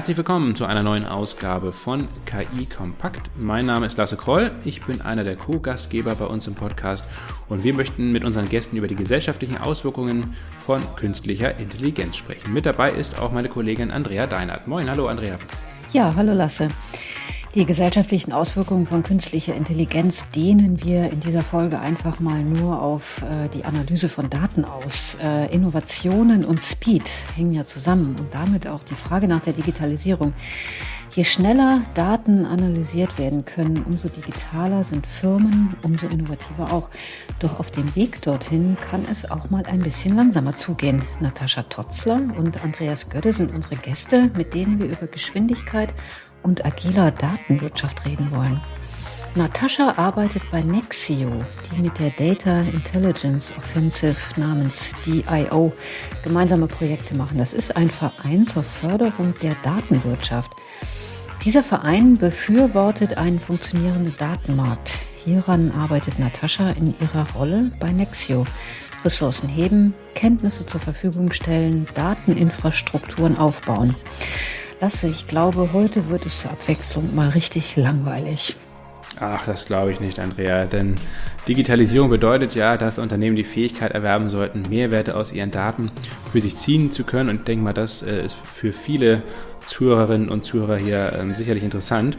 [0.00, 3.30] Herzlich willkommen zu einer neuen Ausgabe von KI Kompakt.
[3.36, 7.04] Mein Name ist Lasse Kroll, ich bin einer der Co-Gastgeber bei uns im Podcast
[7.50, 12.50] und wir möchten mit unseren Gästen über die gesellschaftlichen Auswirkungen von künstlicher Intelligenz sprechen.
[12.54, 14.66] Mit dabei ist auch meine Kollegin Andrea Deinert.
[14.66, 15.38] Moin, hallo Andrea.
[15.92, 16.70] Ja, hallo Lasse.
[17.56, 23.22] Die gesellschaftlichen Auswirkungen von künstlicher Intelligenz dehnen wir in dieser Folge einfach mal nur auf
[23.22, 25.18] äh, die Analyse von Daten aus.
[25.20, 30.32] Äh, Innovationen und Speed hängen ja zusammen und damit auch die Frage nach der Digitalisierung.
[31.16, 36.88] Je schneller Daten analysiert werden können, umso digitaler sind Firmen, umso innovativer auch.
[37.40, 41.04] Doch auf dem Weg dorthin kann es auch mal ein bisschen langsamer zugehen.
[41.18, 45.92] Natascha Totzler und Andreas Gödde sind unsere Gäste, mit denen wir über Geschwindigkeit
[46.42, 48.60] und agiler Datenwirtschaft reden wollen.
[49.36, 51.30] Natascha arbeitet bei Nexio,
[51.70, 55.72] die mit der Data Intelligence Offensive namens DIO
[56.24, 57.38] gemeinsame Projekte machen.
[57.38, 60.50] Das ist ein Verein zur Förderung der Datenwirtschaft.
[61.44, 64.90] Dieser Verein befürwortet einen funktionierenden Datenmarkt.
[65.24, 68.44] Hieran arbeitet Natascha in ihrer Rolle bei Nexio.
[69.04, 73.94] Ressourcen heben, Kenntnisse zur Verfügung stellen, Dateninfrastrukturen aufbauen.
[74.80, 78.56] Lasse, ich glaube, heute wird es zur Abwechslung mal richtig langweilig.
[79.18, 80.64] Ach, das glaube ich nicht, Andrea.
[80.64, 80.94] Denn
[81.46, 85.90] Digitalisierung bedeutet ja, dass Unternehmen die Fähigkeit erwerben sollten, Mehrwerte aus ihren Daten
[86.32, 87.28] für sich ziehen zu können.
[87.28, 89.22] Und ich denke mal, das äh, ist für viele
[89.66, 92.16] Zuhörerinnen und Zuhörer hier ähm, sicherlich interessant.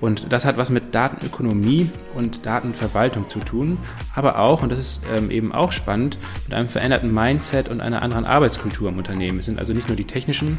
[0.00, 3.78] Und das hat was mit Datenökonomie und Datenverwaltung zu tun,
[4.16, 8.02] aber auch, und das ist ähm, eben auch spannend, mit einem veränderten Mindset und einer
[8.02, 9.38] anderen Arbeitskultur im Unternehmen.
[9.38, 10.58] Es sind also nicht nur die technischen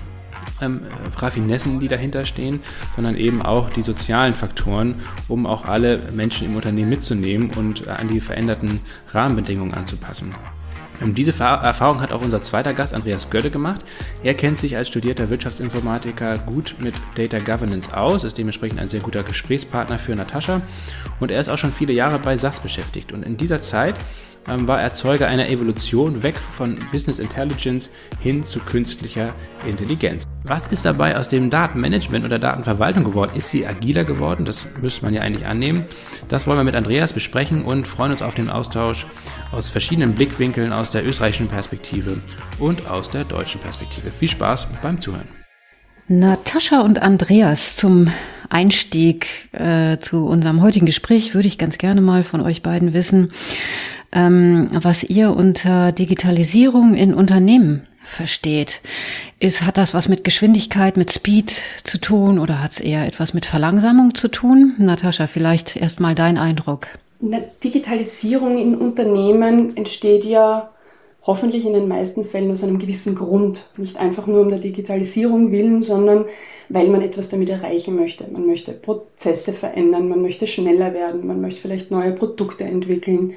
[0.62, 0.82] ähm,
[1.18, 2.60] Raffinessen, die dahinter stehen,
[2.96, 4.96] sondern eben auch die sozialen Faktoren,
[5.28, 8.80] um auch alle Menschen im Unternehmen mitzunehmen und äh, an die veränderten
[9.14, 10.34] Rahmenbedingungen anzupassen.
[11.02, 13.82] Und diese Erfahrung hat auch unser zweiter Gast Andreas Gödde gemacht.
[14.24, 19.00] Er kennt sich als studierter Wirtschaftsinformatiker gut mit Data Governance aus, ist dementsprechend ein sehr
[19.00, 20.62] guter Gesprächspartner für Natascha
[21.20, 23.14] und er ist auch schon viele Jahre bei SAS beschäftigt.
[23.14, 23.96] Und in dieser Zeit
[24.48, 29.34] ähm, war Erzeuger einer Evolution weg von Business Intelligence hin zu künstlicher
[29.68, 30.24] Intelligenz.
[30.44, 33.34] Was ist dabei aus dem Datenmanagement oder Datenverwaltung geworden?
[33.36, 34.46] Ist sie agiler geworden?
[34.46, 35.86] Das müsste man ja eigentlich annehmen.
[36.28, 39.06] Das wollen wir mit Andreas besprechen und freuen uns auf den Austausch
[39.52, 42.18] aus verschiedenen Blickwinkeln aus der österreichischen Perspektive
[42.58, 44.12] und aus der deutschen Perspektive.
[44.12, 45.28] Viel Spaß beim Zuhören.
[46.08, 48.12] Natascha und Andreas, zum
[48.50, 53.32] Einstieg äh, zu unserem heutigen Gespräch würde ich ganz gerne mal von euch beiden wissen,
[54.12, 58.82] ähm, was ihr unter Digitalisierung in Unternehmen versteht.
[59.40, 63.34] Ist, hat das was mit Geschwindigkeit, mit Speed zu tun oder hat es eher etwas
[63.34, 64.76] mit Verlangsamung zu tun?
[64.80, 66.88] Natascha, vielleicht erst mal dein Eindruck.
[67.22, 70.72] Eine Digitalisierung in Unternehmen entsteht ja
[71.24, 73.70] hoffentlich in den meisten Fällen aus einem gewissen Grund.
[73.78, 76.26] Nicht einfach nur um der Digitalisierung willen, sondern
[76.70, 78.26] weil man etwas damit erreichen möchte.
[78.32, 83.36] Man möchte Prozesse verändern, man möchte schneller werden, man möchte vielleicht neue Produkte entwickeln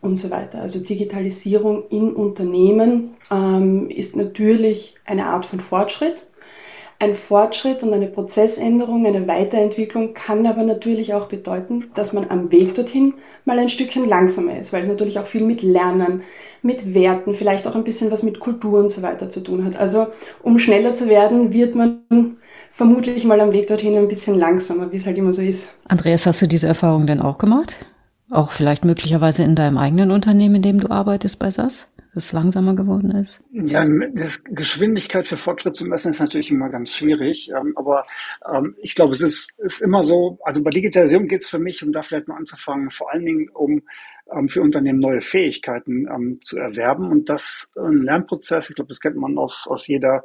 [0.00, 0.60] und so weiter.
[0.60, 6.26] Also Digitalisierung in Unternehmen ähm, ist natürlich eine Art von Fortschritt.
[7.00, 12.50] Ein Fortschritt und eine Prozessänderung, eine Weiterentwicklung kann aber natürlich auch bedeuten, dass man am
[12.50, 13.14] Weg dorthin
[13.44, 16.22] mal ein Stückchen langsamer ist, weil es natürlich auch viel mit Lernen,
[16.60, 19.76] mit Werten, vielleicht auch ein bisschen was mit Kultur und so weiter zu tun hat.
[19.76, 20.08] Also
[20.42, 22.34] um schneller zu werden, wird man
[22.72, 25.68] vermutlich mal am Weg dorthin ein bisschen langsamer, wie es halt immer so ist.
[25.86, 27.76] Andreas, hast du diese Erfahrung denn auch gemacht?
[28.30, 31.88] Auch vielleicht möglicherweise in deinem eigenen Unternehmen, in dem du arbeitest bei SAS?
[32.18, 33.40] es langsamer geworden ist?
[33.52, 37.50] Ja, das Geschwindigkeit für Fortschritt zu messen ist natürlich immer ganz schwierig.
[37.50, 38.06] Ähm, aber
[38.52, 41.82] ähm, ich glaube, es ist, ist immer so, also bei Digitalisierung geht es für mich,
[41.82, 43.82] um da vielleicht mal anzufangen, vor allen Dingen um
[44.48, 47.10] für Unternehmen neue Fähigkeiten ähm, zu erwerben.
[47.10, 50.24] Und das äh, ein Lernprozess, ich glaube, das kennt man aus, aus jeder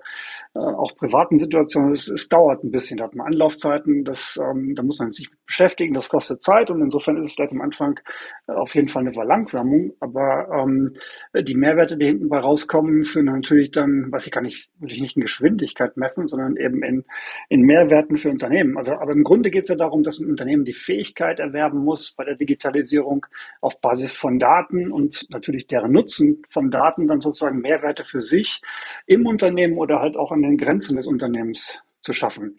[0.53, 1.91] äh, auch privaten Situation.
[1.91, 5.29] Es, es dauert ein bisschen, da hat man Anlaufzeiten, das, ähm, da muss man sich
[5.45, 7.99] beschäftigen, das kostet Zeit und insofern ist es vielleicht am Anfang
[8.47, 9.93] äh, auf jeden Fall eine Verlangsamung.
[9.99, 10.89] Aber ähm,
[11.33, 15.01] die Mehrwerte, die hinten bei rauskommen, führen natürlich dann, was ich kann nicht, will ich
[15.01, 17.05] nicht in Geschwindigkeit messen, sondern eben in,
[17.49, 18.77] in Mehrwerten für Unternehmen.
[18.77, 22.11] Also, aber im Grunde geht es ja darum, dass ein Unternehmen die Fähigkeit erwerben muss,
[22.11, 23.25] bei der Digitalisierung
[23.61, 28.21] auf Basis Basis von Daten und natürlich deren Nutzen von Daten dann sozusagen Mehrwerte für
[28.21, 28.59] sich
[29.05, 32.57] im Unternehmen oder halt auch an den Grenzen des Unternehmens zu schaffen.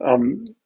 [0.00, 0.56] Ähm,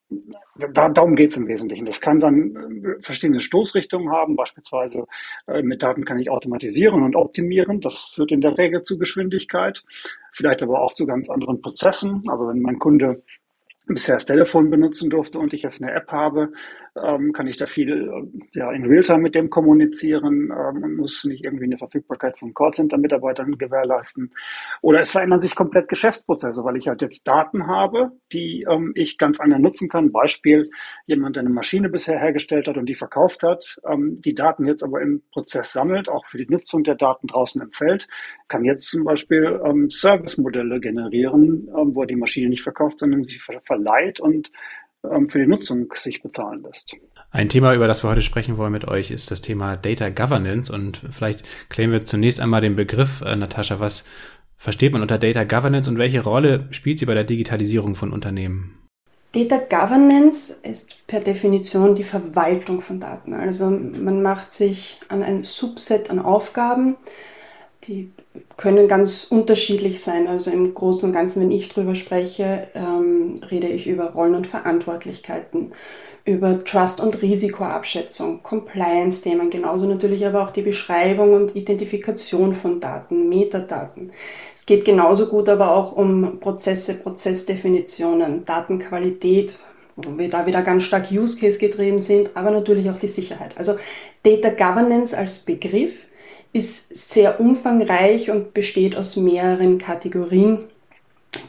[0.72, 1.84] da, darum geht es im Wesentlichen.
[1.84, 2.50] Das kann dann
[2.82, 4.36] äh, verschiedene Stoßrichtungen haben.
[4.36, 5.04] Beispielsweise
[5.48, 7.82] äh, mit Daten kann ich automatisieren und optimieren.
[7.82, 9.84] Das führt in der Regel zu Geschwindigkeit.
[10.32, 12.22] Vielleicht aber auch zu ganz anderen Prozessen.
[12.28, 13.22] Also wenn mein Kunde
[13.86, 16.52] bisher das Telefon benutzen durfte und ich jetzt eine App habe,
[17.02, 21.44] ähm, kann ich da viel ja, in Realtime mit dem kommunizieren ähm, und muss nicht
[21.44, 24.32] irgendwie eine Verfügbarkeit von Callcenter-Mitarbeitern gewährleisten.
[24.82, 29.19] Oder es verändern sich komplett Geschäftsprozesse, weil ich halt jetzt Daten habe, die ähm, ich
[29.19, 30.12] ganz anders nutzen kann.
[30.12, 30.70] Beispiel,
[31.06, 34.82] jemand, der eine Maschine bisher hergestellt hat und die verkauft hat, ähm, die Daten jetzt
[34.82, 38.08] aber im Prozess sammelt, auch für die Nutzung der Daten draußen im Feld,
[38.48, 43.25] kann jetzt zum Beispiel ähm, Service-Modelle generieren, ähm, wo er die Maschine nicht verkauft, sondern
[43.25, 44.50] sie ver verleiht und
[45.29, 46.94] für die Nutzung sich bezahlen lässt.
[47.31, 50.73] Ein Thema, über das wir heute sprechen wollen mit euch, ist das Thema Data Governance.
[50.73, 54.05] Und vielleicht klären wir zunächst einmal den Begriff, äh, Natascha, was
[54.56, 58.79] versteht man unter Data Governance und welche Rolle spielt sie bei der Digitalisierung von Unternehmen?
[59.32, 63.35] Data Governance ist per Definition die Verwaltung von Daten.
[63.35, 66.97] Also man macht sich an ein Subset an Aufgaben,
[67.85, 68.11] die
[68.56, 70.26] können ganz unterschiedlich sein.
[70.26, 74.46] Also im Großen und Ganzen, wenn ich drüber spreche, ähm, rede ich über Rollen und
[74.46, 75.72] Verantwortlichkeiten,
[76.24, 83.28] über Trust- und Risikoabschätzung, Compliance-Themen, genauso natürlich aber auch die Beschreibung und Identifikation von Daten,
[83.28, 84.10] Metadaten.
[84.54, 89.58] Es geht genauso gut aber auch um Prozesse, Prozessdefinitionen, Datenqualität,
[89.96, 93.56] wo wir da wieder ganz stark Use Case getrieben sind, aber natürlich auch die Sicherheit.
[93.56, 93.76] Also
[94.22, 96.06] Data Governance als Begriff
[96.56, 100.61] ist sehr umfangreich und besteht aus mehreren Kategorien,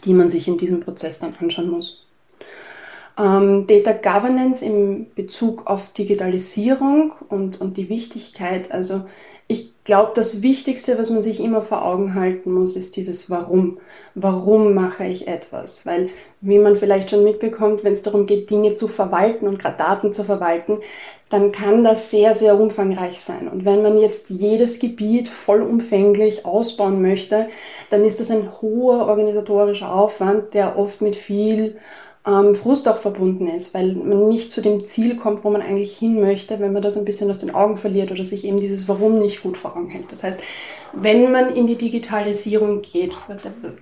[0.03, 2.05] die man sich in diesem Prozess dann anschauen muss.
[3.17, 9.05] Ähm, Data Governance im Bezug auf Digitalisierung und, und die Wichtigkeit, also
[9.47, 13.77] ich glaube, das Wichtigste, was man sich immer vor Augen halten muss, ist dieses Warum.
[14.13, 15.85] Warum mache ich etwas?
[15.85, 16.09] Weil,
[16.41, 20.11] wie man vielleicht schon mitbekommt, wenn es darum geht, Dinge zu verwalten und gerade Daten
[20.11, 20.79] zu verwalten,
[21.29, 23.47] dann kann das sehr, sehr umfangreich sein.
[23.47, 27.47] Und wenn man jetzt jedes Gebiet vollumfänglich ausbauen möchte,
[27.89, 31.77] dann ist das ein hoher organisatorischer Aufwand, der oft mit viel
[32.25, 35.97] ähm, Frust auch verbunden ist, weil man nicht zu dem Ziel kommt, wo man eigentlich
[35.97, 38.87] hin möchte, wenn man das ein bisschen aus den Augen verliert oder sich eben dieses
[38.87, 40.11] Warum nicht gut vor Augen hält.
[40.11, 40.39] Das heißt,
[40.93, 43.15] wenn man in die Digitalisierung geht,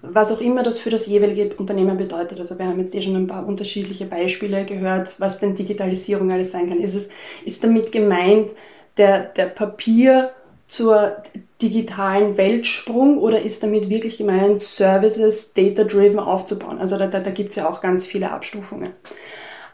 [0.01, 3.15] was auch immer das für das jeweilige Unternehmen bedeutet, also wir haben jetzt eh schon
[3.15, 7.09] ein paar unterschiedliche Beispiele gehört, was denn Digitalisierung alles sein kann, ist es,
[7.45, 8.51] ist damit gemeint,
[8.97, 10.31] der, der Papier
[10.67, 11.17] zur
[11.61, 16.79] digitalen Weltsprung oder ist damit wirklich gemeint, Services data-driven aufzubauen?
[16.79, 18.91] Also da, da, da gibt es ja auch ganz viele Abstufungen.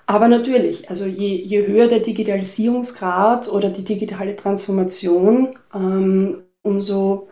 [0.06, 7.28] Aber natürlich, also je, je höher der Digitalisierungsgrad oder die digitale Transformation, ähm, umso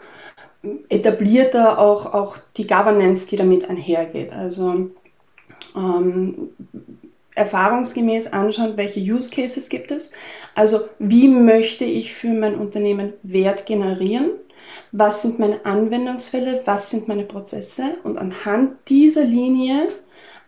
[0.90, 4.34] etablierter auch, auch die Governance, die damit einhergeht.
[4.34, 4.92] Also
[5.76, 6.50] ähm,
[7.36, 10.12] erfahrungsgemäß anschauen, welche Use Cases gibt es.
[10.56, 14.32] Also wie möchte ich für mein Unternehmen Wert generieren?
[14.92, 16.62] Was sind meine Anwendungsfälle?
[16.66, 17.98] Was sind meine Prozesse?
[18.04, 19.88] Und anhand dieser Linie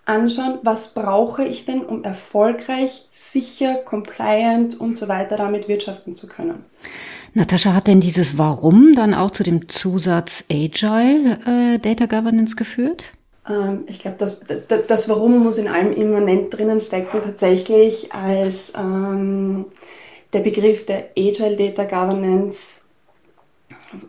[0.06, 6.28] anschauen, was brauche ich denn, um erfolgreich, sicher, compliant und so weiter damit wirtschaften zu
[6.28, 6.66] können.
[7.34, 13.12] Natascha, hat denn dieses Warum dann auch zu dem Zusatz Agile äh, Data Governance geführt?
[13.48, 14.46] Ähm, ich glaube, das,
[14.88, 19.66] das Warum muss in allem immanent drinnen stecken, tatsächlich als ähm,
[20.34, 22.82] der Begriff der Agile Data Governance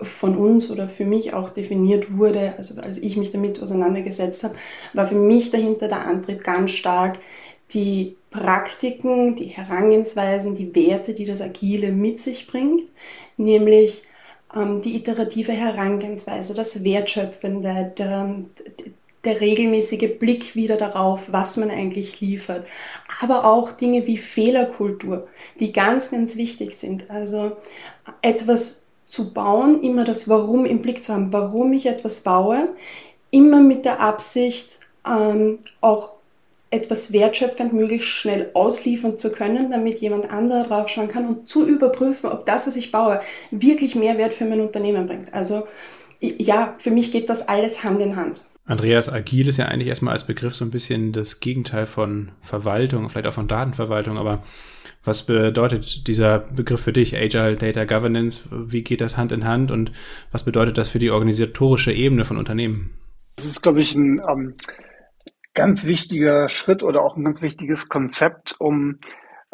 [0.02, 4.54] von uns oder für mich auch definiert wurde, also als ich mich damit auseinandergesetzt habe,
[4.94, 7.18] war für mich dahinter der Antrieb ganz stark,
[7.72, 12.82] die Praktiken, die Herangehensweisen, die Werte, die das Agile mit sich bringt,
[13.36, 14.02] nämlich
[14.54, 18.44] ähm, die iterative Herangehensweise, das Wertschöpfende, der,
[19.24, 22.66] der regelmäßige Blick wieder darauf, was man eigentlich liefert.
[23.20, 25.28] Aber auch Dinge wie Fehlerkultur,
[25.60, 27.10] die ganz, ganz wichtig sind.
[27.10, 27.52] Also
[28.20, 32.70] etwas zu bauen, immer das Warum im Blick zu haben, warum ich etwas baue,
[33.30, 36.12] immer mit der Absicht, ähm, auch
[36.72, 42.30] etwas wertschöpfend möglichst schnell ausliefern zu können, damit jemand anderer draufschauen kann und zu überprüfen,
[42.30, 45.34] ob das, was ich baue, wirklich Mehrwert für mein Unternehmen bringt.
[45.34, 45.68] Also
[46.20, 48.48] ja, für mich geht das alles Hand in Hand.
[48.64, 53.08] Andreas, agil ist ja eigentlich erstmal als Begriff so ein bisschen das Gegenteil von Verwaltung,
[53.10, 54.42] vielleicht auch von Datenverwaltung, aber
[55.04, 58.42] was bedeutet dieser Begriff für dich, Agile Data Governance?
[58.50, 59.90] Wie geht das Hand in Hand und
[60.30, 62.90] was bedeutet das für die organisatorische Ebene von Unternehmen?
[63.36, 64.54] Das ist, glaube ich, ein ähm,
[65.54, 68.98] ganz wichtiger Schritt oder auch ein ganz wichtiges Konzept, um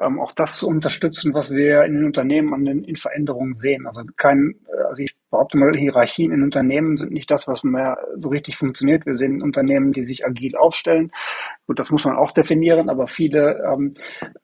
[0.00, 3.86] ähm, auch das zu unterstützen, was wir in den Unternehmen an den in Veränderungen sehen.
[3.86, 7.98] Also kein, äh, also ich behaupte mal, Hierarchien in Unternehmen sind nicht das, was mehr
[8.16, 9.06] so richtig funktioniert.
[9.06, 11.12] Wir sehen Unternehmen, die sich agil aufstellen.
[11.66, 13.90] Gut, das muss man auch definieren, aber viele ähm,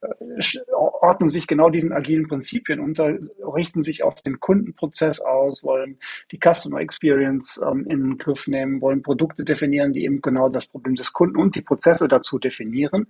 [0.02, 3.18] äh, ordnen sich genau diesen agilen Prinzipien unter,
[3.54, 5.98] richten sich auf den Kundenprozess aus, wollen
[6.32, 10.66] die Customer Experience ähm, in den Griff nehmen, wollen Produkte definieren, die eben genau das
[10.66, 13.06] Problem des Kunden und die Prozesse dazu definieren.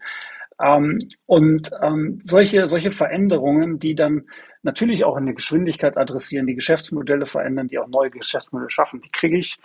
[0.60, 4.24] Ähm, und ähm, solche, solche Veränderungen, die dann
[4.62, 9.10] natürlich auch in der Geschwindigkeit adressieren, die Geschäftsmodelle verändern, die auch neue Geschäftsmodelle schaffen, die
[9.10, 9.58] kriege ich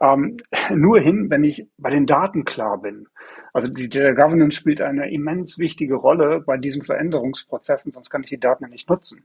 [0.00, 0.38] ähm,
[0.70, 3.08] nur hin, wenn ich bei den Daten klar bin.
[3.52, 8.30] Also die Data Governance spielt eine immens wichtige Rolle bei diesen Veränderungsprozessen, sonst kann ich
[8.30, 9.24] die Daten ja nicht nutzen.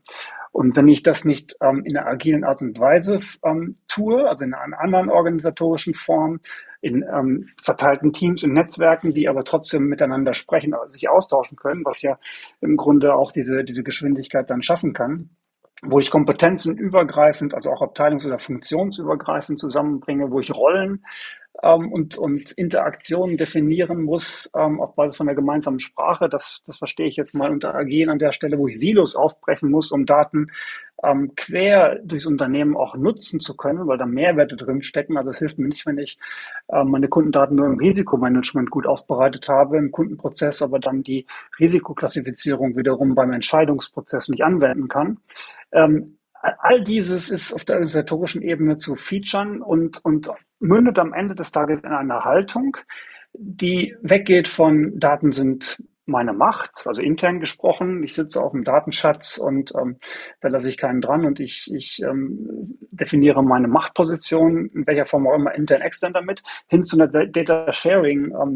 [0.52, 4.44] Und wenn ich das nicht ähm, in einer agilen Art und Weise ähm, tue, also
[4.44, 6.40] in einer anderen organisatorischen Form,
[6.80, 12.02] in ähm, verteilten Teams, in Netzwerken, die aber trotzdem miteinander sprechen, sich austauschen können, was
[12.02, 12.18] ja
[12.60, 15.30] im Grunde auch diese, diese Geschwindigkeit dann schaffen kann,
[15.82, 21.04] wo ich Kompetenzen übergreifend, also auch abteilungs- oder funktionsübergreifend zusammenbringe, wo ich Rollen
[21.62, 26.28] ähm, und, und Interaktionen definieren muss ähm, auf Basis von der gemeinsamen Sprache.
[26.28, 29.70] Das, das verstehe ich jetzt mal unter Agieren an der Stelle, wo ich Silos aufbrechen
[29.70, 30.48] muss, um Daten
[31.02, 35.16] ähm, quer durchs Unternehmen auch nutzen zu können, weil da Mehrwerte drin stecken.
[35.16, 36.18] Also es hilft mir nicht, wenn ich
[36.68, 41.26] äh, meine Kundendaten nur im Risikomanagement gut aufbereitet habe, im Kundenprozess, aber dann die
[41.58, 45.18] Risikoklassifizierung wiederum beim Entscheidungsprozess nicht anwenden kann.
[45.72, 50.30] Ähm, all dieses ist auf der organisatorischen Ebene zu featuren und, und
[50.60, 52.76] mündet am Ende des Tages in einer Haltung,
[53.32, 58.02] die weggeht von Daten sind meine Macht, also intern gesprochen.
[58.02, 59.98] Ich sitze auf dem Datenschatz und ähm,
[60.40, 65.26] da lasse ich keinen dran und ich, ich ähm, definiere meine Machtposition, in welcher Form
[65.26, 68.54] auch immer, intern, extern damit, hin zu einer Data Sharing ähm,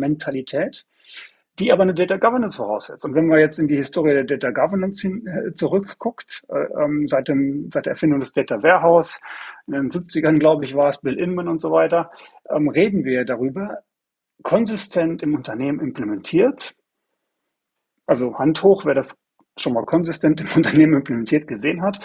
[1.58, 3.04] die aber eine Data Governance voraussetzt.
[3.04, 7.06] Und wenn man jetzt in die Historie der Data Governance hin, äh, zurückguckt, äh, ähm,
[7.06, 9.20] seit, dem, seit der Erfindung des Data Warehouse,
[9.66, 12.10] in den 70ern, glaube ich, war es Bill Inman und so weiter,
[12.50, 13.78] ähm, reden wir darüber,
[14.42, 16.74] konsistent im Unternehmen implementiert.
[18.06, 19.16] Also Hand hoch, wer das
[19.58, 22.00] schon mal konsistent im Unternehmen implementiert gesehen hat,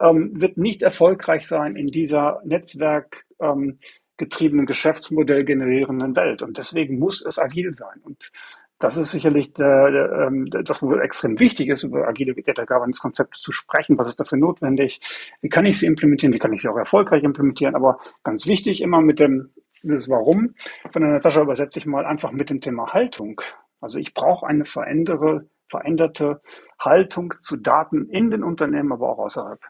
[0.00, 3.78] ähm, wird nicht erfolgreich sein in dieser Netzwerk ähm,
[4.16, 6.42] getriebenen Geschäftsmodell generierenden Welt.
[6.42, 8.00] Und deswegen muss es agil sein.
[8.02, 8.32] Und
[8.78, 13.00] das ist sicherlich der, der, ähm, das, wo extrem wichtig ist, über agile Data Governance
[13.00, 13.98] Konzepte zu sprechen.
[13.98, 15.00] Was ist dafür notwendig?
[15.40, 16.34] Wie kann ich sie implementieren?
[16.34, 17.74] Wie kann ich sie auch erfolgreich implementieren?
[17.74, 19.50] Aber ganz wichtig immer mit dem,
[19.82, 20.54] das Warum
[20.92, 23.40] von der Natascha übersetze ich mal einfach mit dem Thema Haltung.
[23.80, 26.42] Also ich brauche eine verändere, veränderte
[26.78, 29.60] Haltung zu Daten in den Unternehmen, aber auch außerhalb.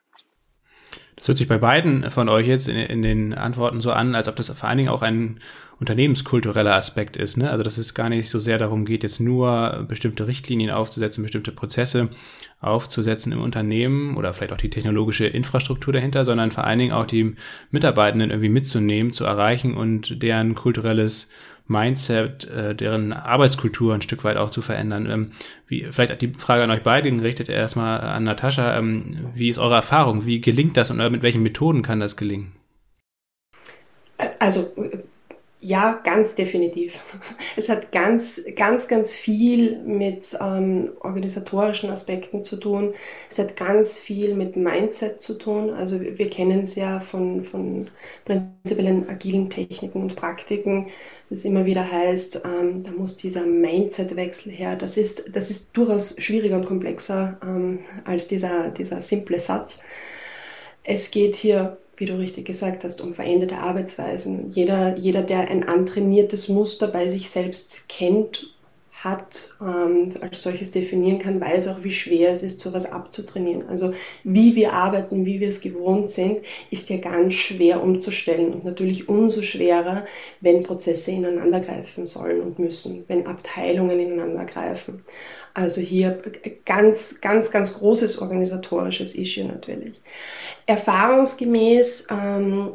[1.17, 4.29] Das hört sich bei beiden von euch jetzt in, in, den Antworten so an, als
[4.29, 5.41] ob das vor allen Dingen auch ein
[5.81, 7.39] unternehmenskultureller Aspekt ist.
[7.39, 7.51] Ne?
[7.51, 11.53] Also dass es gar nicht so sehr darum geht, jetzt nur bestimmte Richtlinien aufzusetzen, bestimmte
[11.53, 12.11] Prozesse
[12.61, 17.07] aufzusetzen im Unternehmen oder vielleicht auch die technologische Infrastruktur dahinter, sondern vor allen Dingen auch
[17.07, 17.35] die
[17.71, 21.29] Mitarbeitenden irgendwie mitzunehmen, zu erreichen und deren kulturelles
[21.69, 25.11] Mindset, äh, deren Arbeitskultur ein Stück weit auch zu verändern.
[25.11, 25.31] Ähm,
[25.67, 28.79] wie, vielleicht die Frage an euch beide gerichtet erstmal an Natascha.
[28.79, 30.27] Ähm, wie ist eure Erfahrung?
[30.27, 32.53] Wie gelingt das und mit welchen Methoden kann das gelingen?
[34.39, 34.69] Also
[35.67, 37.01] ja, ganz definitiv.
[37.57, 42.95] Es hat ganz, ganz, ganz viel mit ähm, organisatorischen Aspekten zu tun.
[43.29, 45.71] Es hat ganz viel mit Mindset zu tun.
[45.71, 47.91] Also wir kennen es ja von, von
[48.25, 50.89] prinzipiellen agilen Techniken und Praktiken,
[51.31, 54.77] das immer wieder heißt, ähm, da muss dieser Mindset-Wechsel her.
[54.77, 59.81] Das ist, das ist durchaus schwieriger und komplexer ähm, als dieser, dieser simple Satz.
[60.85, 64.51] Es geht hier wie du richtig gesagt hast, um veränderte Arbeitsweisen.
[64.51, 68.56] Jeder, jeder, der ein antrainiertes Muster bei sich selbst kennt,
[69.05, 73.69] hat, ähm, als solches definieren kann, weiß auch, wie schwer es ist, sowas abzutrainieren.
[73.69, 73.93] Also
[74.25, 79.09] wie wir arbeiten, wie wir es gewohnt sind, ist ja ganz schwer umzustellen und natürlich
[79.09, 80.07] umso schwerer,
[80.41, 85.05] wenn Prozesse ineinandergreifen sollen und müssen, wenn Abteilungen ineinandergreifen.
[85.53, 86.23] Also hier
[86.65, 90.01] ganz, ganz, ganz großes organisatorisches Issue natürlich.
[90.65, 92.73] Erfahrungsgemäß ähm,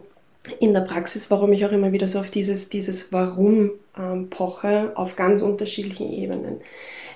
[0.60, 4.92] in der Praxis, warum ich auch immer wieder so auf dieses, dieses Warum ähm, poche,
[4.96, 6.62] auf ganz unterschiedlichen Ebenen.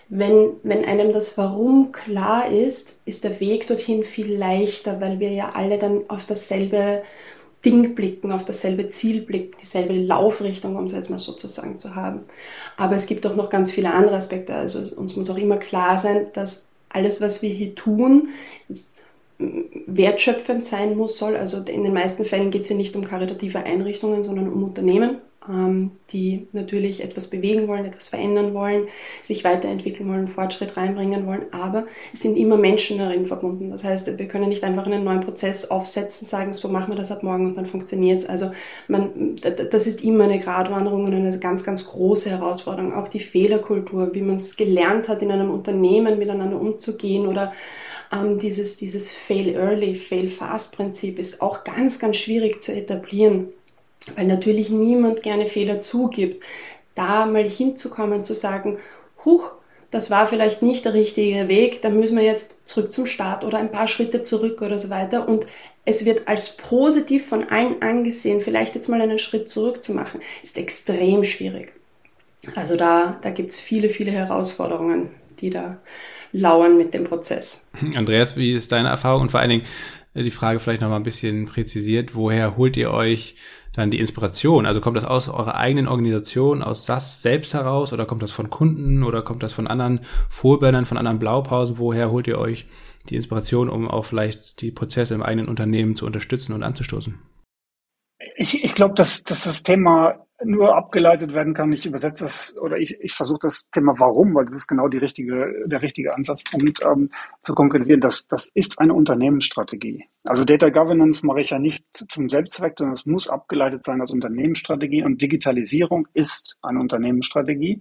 [0.10, 5.32] Wenn, wenn einem das Warum klar ist, ist der Weg dorthin viel leichter, weil wir
[5.32, 7.02] ja alle dann auf dasselbe
[7.66, 12.26] Ding blicken, auf dasselbe Ziel blicken, dieselbe Laufrichtung, um es jetzt mal sozusagen zu haben.
[12.78, 14.54] Aber es gibt auch noch ganz viele andere Aspekte.
[14.54, 18.30] Also uns muss auch immer klar sein, dass alles, was wir hier tun,
[19.38, 21.36] wertschöpfend sein muss, soll.
[21.36, 25.18] Also in den meisten Fällen geht es hier nicht um karitative Einrichtungen, sondern um Unternehmen,
[25.50, 28.88] ähm, die natürlich etwas bewegen wollen, etwas verändern wollen,
[29.22, 31.44] sich weiterentwickeln wollen, Fortschritt reinbringen wollen.
[31.52, 33.72] Aber es sind immer Menschen darin verbunden.
[33.72, 37.12] Das heißt, wir können nicht einfach einen neuen Prozess aufsetzen, sagen, so machen wir das
[37.12, 38.30] ab morgen und dann funktioniert es.
[38.30, 38.52] Also
[38.88, 42.94] man, das ist immer eine Gratwanderung und eine ganz, ganz große Herausforderung.
[42.94, 47.52] Auch die Fehlerkultur, wie man es gelernt hat, in einem Unternehmen miteinander umzugehen oder
[48.12, 53.50] ähm, dieses, dieses Fail Early, Fail Fast Prinzip ist auch ganz, ganz schwierig zu etablieren,
[54.16, 56.44] weil natürlich niemand gerne Fehler zugibt.
[56.96, 58.78] Da mal hinzukommen, zu sagen,
[59.26, 59.52] huch,
[59.92, 63.60] das war vielleicht nicht der richtige Weg, da müssen wir jetzt zurück zum Start oder
[63.60, 65.28] ein paar Schritte zurück oder so weiter.
[65.28, 65.46] Und
[65.86, 70.22] es wird als positiv von allen angesehen, vielleicht jetzt mal einen Schritt zurück zu machen,
[70.44, 71.74] ist extrem schwierig.
[72.56, 75.78] Also da, da gibt es viele, viele Herausforderungen, die da
[76.36, 77.70] lauern mit dem Prozess.
[77.96, 79.66] Andreas, wie ist deine Erfahrung und vor allen Dingen
[80.14, 83.36] äh, die Frage vielleicht noch mal ein bisschen präzisiert, woher holt ihr euch
[83.74, 84.66] dann die Inspiration?
[84.66, 88.50] Also kommt das aus eurer eigenen Organisation, aus SAS selbst heraus oder kommt das von
[88.50, 91.78] Kunden oder kommt das von anderen Vorbildern, von anderen Blaupausen?
[91.78, 92.66] Woher holt ihr euch
[93.10, 97.18] die Inspiration, um auch vielleicht die Prozesse im eigenen Unternehmen zu unterstützen und anzustoßen?
[98.38, 101.72] Ich, ich glaube, dass, dass das Thema nur abgeleitet werden kann.
[101.72, 104.98] Ich übersetze das oder ich, ich versuche das Thema Warum, weil das ist genau die
[104.98, 107.10] richtige, der richtige Ansatzpunkt ähm,
[107.42, 108.02] zu konkretisieren.
[108.02, 110.06] Das, das ist eine Unternehmensstrategie.
[110.26, 114.12] Also Data Governance mache ich ja nicht zum Selbstzweck, sondern es muss abgeleitet sein als
[114.12, 117.80] Unternehmensstrategie und Digitalisierung ist eine Unternehmensstrategie.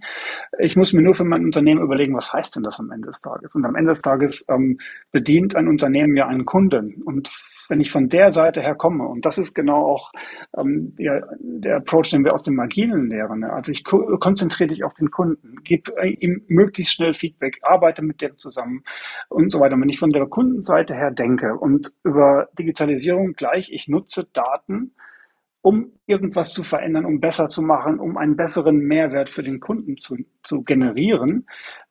[0.59, 3.21] Ich muss mir nur für mein Unternehmen überlegen, was heißt denn das am Ende des
[3.21, 3.55] Tages?
[3.55, 4.77] Und am Ende des Tages ähm,
[5.11, 7.29] bedient ein Unternehmen ja einen Kunden und
[7.69, 10.11] wenn ich von der Seite her komme, und das ist genau auch
[10.57, 13.39] ähm, der, der Approach, den wir aus dem Agilen lehren.
[13.39, 13.51] Ne?
[13.51, 18.21] Also ich ko konzentriere dich auf den Kunden, gib ihm möglichst schnell Feedback, arbeite mit
[18.21, 18.83] dem zusammen
[19.29, 19.79] und so weiter.
[19.79, 24.93] Wenn ich von der Kundenseite her denke und über Digitalisierung gleich, ich nutze Daten,
[25.61, 29.97] um irgendwas zu verändern, um besser zu machen, um einen besseren Mehrwert für den Kunden
[29.97, 31.47] zu, zu generieren,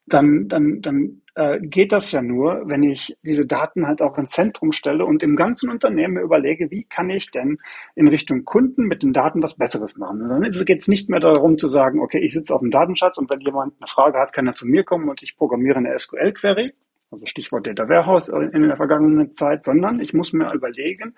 [0.07, 4.33] dann, dann, dann äh, geht das ja nur, wenn ich diese Daten halt auch ins
[4.33, 7.59] Zentrum stelle und im ganzen Unternehmen überlege, wie kann ich denn
[7.95, 10.23] in Richtung Kunden mit den Daten was Besseres machen.
[10.23, 13.19] Und dann geht es nicht mehr darum zu sagen, okay, ich sitze auf dem Datenschatz
[13.19, 15.99] und wenn jemand eine Frage hat, kann er zu mir kommen und ich programmiere eine
[15.99, 16.73] SQL-Query.
[17.11, 21.15] Also Stichwort Data Warehouse in der vergangenen Zeit, sondern ich muss mir überlegen,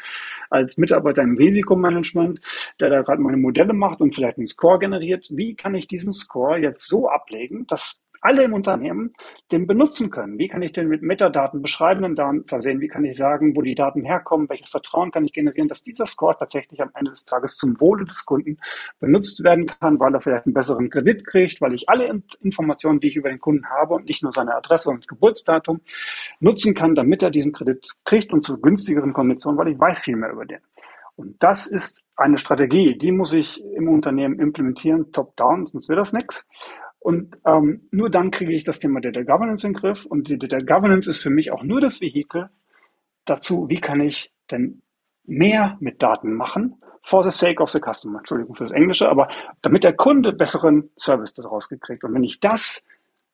[0.50, 2.40] als Mitarbeiter im Risikomanagement,
[2.80, 6.12] der da gerade meine Modelle macht und vielleicht einen Score generiert, wie kann ich diesen
[6.12, 9.14] Score jetzt so ablegen, dass alle im Unternehmen
[9.52, 10.38] den benutzen können.
[10.38, 12.80] Wie kann ich den mit Metadaten, beschreibenden Daten versehen?
[12.80, 14.48] Wie kann ich sagen, wo die Daten herkommen?
[14.48, 18.04] Welches Vertrauen kann ich generieren, dass dieser Score tatsächlich am Ende des Tages zum Wohle
[18.04, 18.58] des Kunden
[18.98, 23.08] benutzt werden kann, weil er vielleicht einen besseren Kredit kriegt, weil ich alle Informationen, die
[23.08, 25.80] ich über den Kunden habe und nicht nur seine Adresse und Geburtsdatum
[26.40, 30.16] nutzen kann, damit er diesen Kredit kriegt und zu günstigeren Konditionen, weil ich weiß viel
[30.16, 30.60] mehr über den.
[31.16, 36.12] Und das ist eine Strategie, die muss ich im Unternehmen implementieren, top-down, sonst wird das
[36.12, 36.46] nichts.
[37.06, 40.06] Und ähm, nur dann kriege ich das Thema Data Governance in den Griff.
[40.06, 42.50] Und die Data Governance ist für mich auch nur das Vehikel
[43.24, 44.82] dazu, wie kann ich denn
[45.22, 49.28] mehr mit Daten machen, for the sake of the customer, Entschuldigung für das Englische, aber
[49.62, 52.02] damit der Kunde besseren Service daraus gekriegt.
[52.02, 52.82] Und wenn ich das,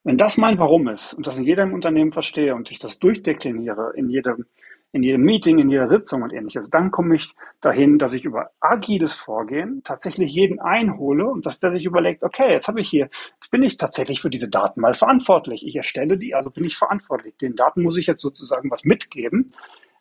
[0.04, 3.94] wenn das mein Warum ist und das in jedem Unternehmen verstehe und ich das durchdekliniere
[3.96, 4.44] in jedem
[4.92, 6.68] in jedem Meeting, in jeder Sitzung und ähnliches.
[6.68, 11.72] Dann komme ich dahin, dass ich über agiles Vorgehen tatsächlich jeden einhole und dass der
[11.72, 14.94] sich überlegt, okay, jetzt habe ich hier, jetzt bin ich tatsächlich für diese Daten mal
[14.94, 15.66] verantwortlich.
[15.66, 17.36] Ich erstelle die, also bin ich verantwortlich.
[17.38, 19.52] Den Daten muss ich jetzt sozusagen was mitgeben,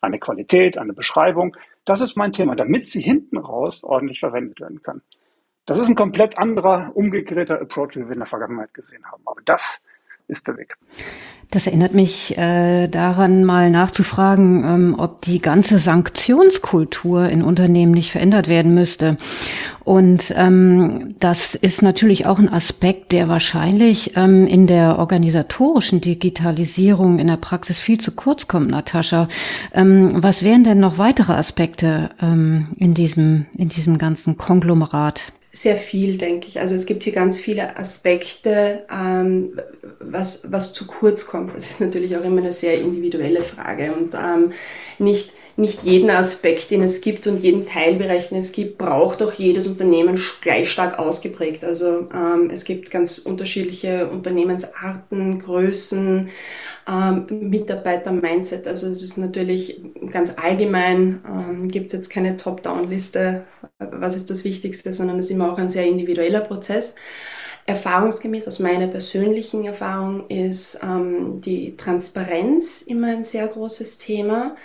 [0.01, 1.55] eine Qualität, eine Beschreibung.
[1.85, 5.01] Das ist mein Thema, damit sie hinten raus ordentlich verwendet werden kann.
[5.65, 9.23] Das ist ein komplett anderer, umgekehrter Approach, wie wir in der Vergangenheit gesehen haben.
[9.25, 9.79] Aber das
[10.27, 10.77] ist der Weg.
[11.51, 18.11] Das erinnert mich äh, daran, mal nachzufragen, ähm, ob die ganze Sanktionskultur in Unternehmen nicht
[18.11, 19.17] verändert werden müsste.
[19.83, 27.19] Und ähm, das ist natürlich auch ein Aspekt, der wahrscheinlich ähm, in der organisatorischen Digitalisierung
[27.19, 29.27] in der Praxis viel zu kurz kommt, Natascha.
[29.73, 35.33] Ähm, was wären denn noch weitere Aspekte ähm, in diesem in diesem ganzen Konglomerat?
[35.51, 36.59] Sehr viel, denke ich.
[36.59, 39.59] Also es gibt hier ganz viele Aspekte, ähm,
[39.99, 41.53] was, was zu kurz kommt.
[41.53, 44.53] Das ist natürlich auch immer eine sehr individuelle Frage und ähm,
[44.97, 49.33] nicht nicht jeden Aspekt, den es gibt und jeden Teilbereich, den es gibt, braucht auch
[49.33, 51.63] jedes Unternehmen gleich stark ausgeprägt.
[51.63, 56.29] Also ähm, es gibt ganz unterschiedliche Unternehmensarten, Größen,
[56.89, 58.67] ähm, Mitarbeiter-Mindset.
[58.67, 63.43] Also es ist natürlich ganz allgemein, ähm, gibt es jetzt keine Top-Down-Liste,
[63.91, 66.95] was ist das Wichtigste, sondern es ist immer auch ein sehr individueller Prozess.
[67.65, 74.55] Erfahrungsgemäß aus meiner persönlichen Erfahrung ist ähm, die Transparenz immer ein sehr großes Thema.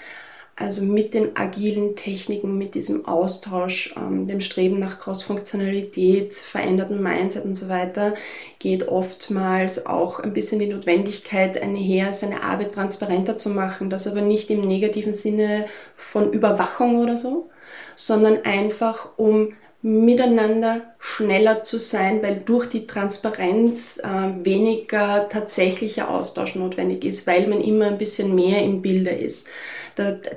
[0.59, 7.45] Also mit den agilen Techniken, mit diesem Austausch, ähm, dem Streben nach Cross-Funktionalität, veränderten Mindset
[7.45, 8.15] und so weiter,
[8.59, 13.91] geht oftmals auch ein bisschen die Notwendigkeit einher, seine Arbeit transparenter zu machen.
[13.91, 17.51] Das aber nicht im negativen Sinne von Überwachung oder so,
[17.97, 26.57] sondern einfach um miteinander schneller zu sein, weil durch die Transparenz äh, weniger tatsächlicher Austausch
[26.57, 29.47] notwendig ist, weil man immer ein bisschen mehr im Bilde ist.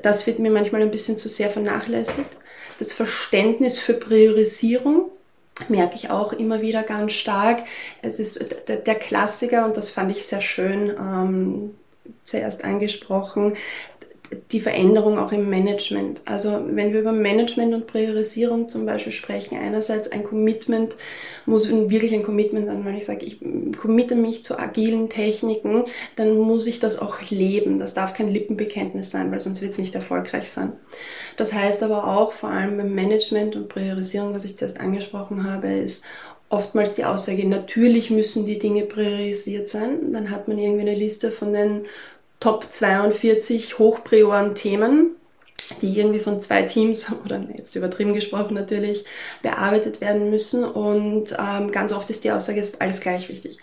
[0.04, 2.30] Das wird mir manchmal ein bisschen zu sehr vernachlässigt.
[2.78, 5.10] Das Verständnis für Priorisierung,
[5.68, 7.64] merke ich auch immer wieder ganz stark.
[8.02, 11.76] Es ist der Klassiker und das fand ich sehr schön ähm,
[12.24, 13.58] zuerst angesprochen,
[14.52, 16.22] die Veränderung auch im Management.
[16.26, 20.96] Also wenn wir über Management und Priorisierung zum Beispiel sprechen, einerseits ein Commitment
[21.46, 23.40] muss wirklich ein Commitment sein, wenn ich sage, ich
[23.78, 27.80] committe mich zu agilen Techniken, dann muss ich das auch leben.
[27.80, 30.74] Das darf kein Lippenbekenntnis sein, weil sonst wird es nicht erfolgreich sein.
[31.38, 35.70] Das heißt aber auch, vor allem beim Management und Priorisierung, was ich zuerst angesprochen habe,
[35.70, 36.04] ist
[36.50, 40.12] oftmals die Aussage, natürlich müssen die Dinge priorisiert sein.
[40.12, 41.86] Dann hat man irgendwie eine Liste von den
[42.40, 45.16] Top 42 hochprioren Themen,
[45.82, 49.06] die irgendwie von zwei Teams oder jetzt übertrieben gesprochen natürlich
[49.42, 53.58] bearbeitet werden müssen und ähm, ganz oft ist die Aussage ist alles gleich wichtig.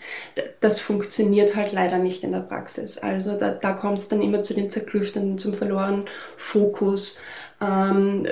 [0.59, 2.99] Das funktioniert halt leider nicht in der Praxis.
[2.99, 6.05] Also da, da kommt es dann immer zu den Zerklüftenden, zum verlorenen
[6.37, 7.19] Fokus,
[7.59, 8.27] ähm,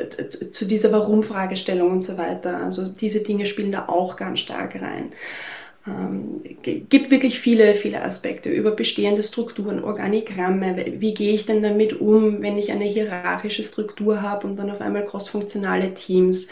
[0.52, 2.58] zu dieser Warum-Fragestellung und so weiter.
[2.58, 5.12] Also diese Dinge spielen da auch ganz stark rein
[5.88, 11.00] ähm, gibt wirklich viele, viele Aspekte über bestehende Strukturen, Organigramme.
[11.00, 14.82] Wie gehe ich denn damit um, wenn ich eine hierarchische Struktur habe und dann auf
[14.82, 16.48] einmal crossfunktionale Teams?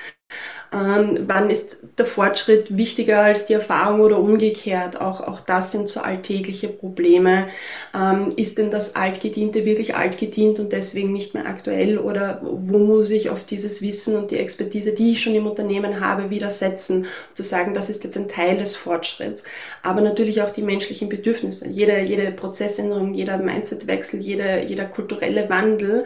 [0.74, 5.00] Ähm, wann ist der Fortschritt wichtiger als die Erfahrung oder umgekehrt?
[5.00, 7.48] Auch, auch das sind so alltägliche Probleme.
[7.94, 12.00] Ähm, ist denn das Altgediente wirklich altgedient und deswegen nicht mehr aktuell?
[12.00, 16.00] Oder wo muss ich auf dieses Wissen und die Expertise, die ich schon im Unternehmen
[16.00, 17.04] habe, wieder setzen?
[17.04, 19.44] Um zu sagen, das ist jetzt ein Teil des Fortschritts.
[19.84, 21.70] Aber natürlich auch die menschlichen Bedürfnisse.
[21.70, 26.06] Jede, jede Prozessänderung, jeder Mindsetwechsel, jeder, jeder kulturelle Wandel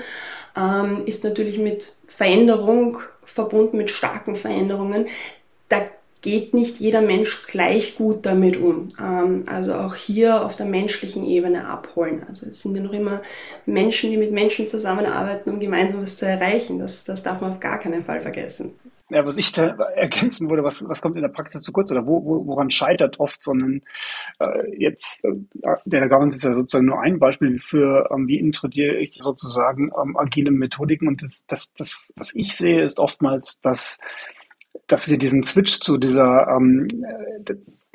[0.57, 5.05] ähm, ist natürlich mit Veränderung verbunden mit starken Veränderungen.
[5.69, 5.81] Da
[6.21, 8.91] geht nicht jeder Mensch gleich gut damit um.
[8.99, 12.23] Ähm, also auch hier auf der menschlichen Ebene abholen.
[12.27, 13.21] Also es sind ja noch immer
[13.67, 16.79] Menschen, die mit Menschen zusammenarbeiten, um gemeinsam was zu erreichen.
[16.79, 18.73] Das, das darf man auf gar keinen Fall vergessen.
[19.09, 22.05] Ja, was ich da ergänzen würde, was, was kommt in der Praxis zu kurz oder
[22.05, 23.83] wo, wo, woran scheitert oft so ein,
[24.39, 25.31] äh, jetzt, äh,
[25.85, 30.17] der Governance ist ja sozusagen nur ein Beispiel für, ähm, wie introduziere ich sozusagen ähm,
[30.17, 33.99] agile Methodiken und das, das, das, was ich sehe, ist oftmals, dass
[34.85, 36.87] dass wir diesen Switch zu dieser ähm,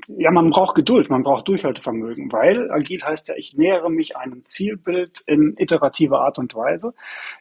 [0.09, 4.45] ja, man braucht Geduld, man braucht Durchhaltevermögen, weil agil heißt ja, ich nähere mich einem
[4.47, 6.95] Zielbild in iterativer Art und Weise.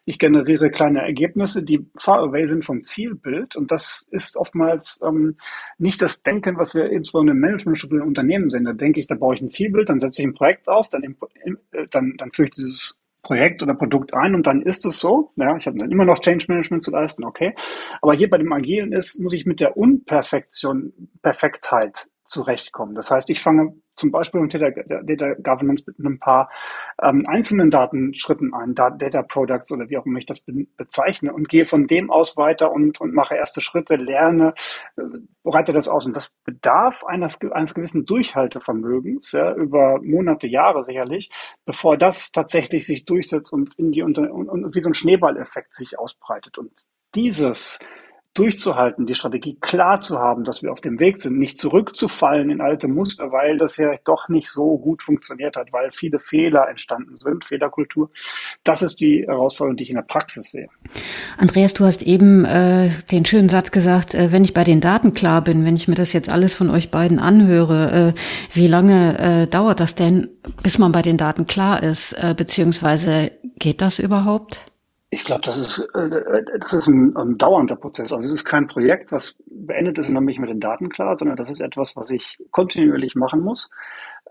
[0.06, 5.38] Ich generiere kleine Ergebnisse, die far away sind vom Zielbild und das ist oftmals ähm,
[5.78, 8.66] nicht das Denken, was wir insbesondere im Managementstruktur in Unternehmen sehen.
[8.66, 11.04] Da denke ich, da baue ich ein Zielbild, dann setze ich ein Projekt auf, dann,
[11.04, 15.32] äh, dann, dann führe ich dieses Projekt oder Produkt ein und dann ist es so.
[15.36, 17.56] Ja, ich habe dann immer noch Change Management zu leisten, okay.
[18.02, 22.96] Aber hier bei dem Agilen ist, muss ich mit der Unperfektion, Perfektheit zurechtkommen.
[22.96, 24.72] Das heißt, ich fange zum Beispiel unter der
[25.04, 26.50] Data Governance mit ein paar
[27.04, 31.50] ähm, einzelnen Datenschritten ein, Data Products oder wie auch immer ich das be bezeichne und
[31.50, 34.54] gehe von dem aus weiter und, und mache erste Schritte, lerne,
[34.96, 35.04] äh,
[35.44, 36.06] bereite das aus.
[36.06, 41.30] Und das bedarf eines, eines gewissen Durchhaltevermögens ja, über Monate, Jahre sicherlich,
[41.66, 45.76] bevor das tatsächlich sich durchsetzt und in die Unter und, und wie so ein Schneeballeffekt
[45.76, 46.58] sich ausbreitet.
[46.58, 46.72] Und
[47.14, 47.80] dieses
[48.34, 52.62] durchzuhalten, die Strategie klar zu haben, dass wir auf dem Weg sind, nicht zurückzufallen in
[52.62, 57.18] alte Muster, weil das ja doch nicht so gut funktioniert hat, weil viele Fehler entstanden
[57.18, 58.10] sind, Fehlerkultur.
[58.64, 60.70] Das ist die Herausforderung, die ich in der Praxis sehe.
[61.38, 65.14] Andreas, du hast eben äh, den schönen Satz gesagt, äh, wenn ich bei den Daten
[65.14, 68.20] klar bin, wenn ich mir das jetzt alles von euch beiden anhöre, äh,
[68.54, 70.30] wie lange äh, dauert das denn,
[70.64, 74.71] bis man bei den Daten klar ist, äh, beziehungsweise geht das überhaupt?
[75.14, 78.14] Ich glaube, das ist, äh, das ist ein, ein, dauernder Prozess.
[78.14, 80.88] Also es ist kein Projekt, was beendet ist und dann bin ich mit den Daten
[80.88, 83.70] klar, sondern das ist etwas, was ich kontinuierlich machen muss,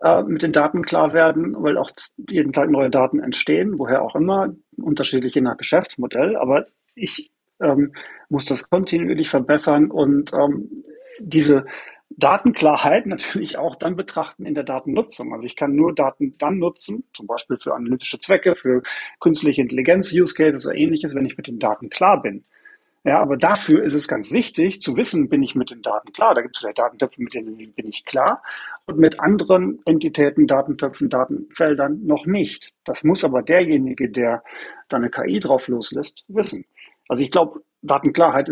[0.01, 1.91] äh, mit den Daten klar werden, weil auch
[2.31, 6.35] jeden Tag neue Daten entstehen, woher auch immer, unterschiedlich je nach Geschäftsmodell.
[6.37, 6.65] Aber
[6.95, 7.93] ich ähm,
[8.31, 10.85] muss das kontinuierlich verbessern und ähm,
[11.19, 11.67] diese
[12.21, 15.33] Datenklarheit natürlich auch dann betrachten in der Datennutzung.
[15.33, 18.83] Also ich kann nur Daten dann nutzen, zum Beispiel für analytische Zwecke, für
[19.19, 22.45] künstliche Intelligenz, Use Cases oder ähnliches, wenn ich mit den Daten klar bin.
[23.03, 26.35] Ja, aber dafür ist es ganz wichtig zu wissen, bin ich mit den Daten klar.
[26.35, 28.43] Da gibt es vielleicht Datentöpfe, mit denen bin ich klar
[28.85, 32.75] und mit anderen Entitäten, Datentöpfen, Datenfeldern noch nicht.
[32.85, 34.45] Das muss aber derjenige, der
[34.89, 36.67] da eine KI drauf loslässt, wissen.
[37.09, 38.49] Also ich glaube, Datenklarheit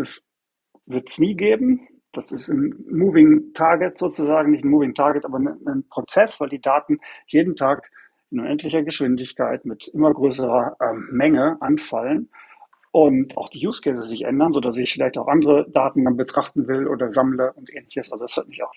[0.87, 1.87] wird es nie geben.
[2.11, 6.61] Das ist ein Moving Target sozusagen, nicht ein Moving Target, aber ein, Prozess, weil die
[6.61, 7.91] Daten jeden Tag
[8.31, 12.29] in unendlicher Geschwindigkeit mit immer größerer ähm, Menge anfallen
[12.91, 16.67] und auch die Use Cases sich ändern, sodass ich vielleicht auch andere Daten dann betrachten
[16.67, 18.11] will oder sammle und ähnliches.
[18.11, 18.73] Also das hört mich auch.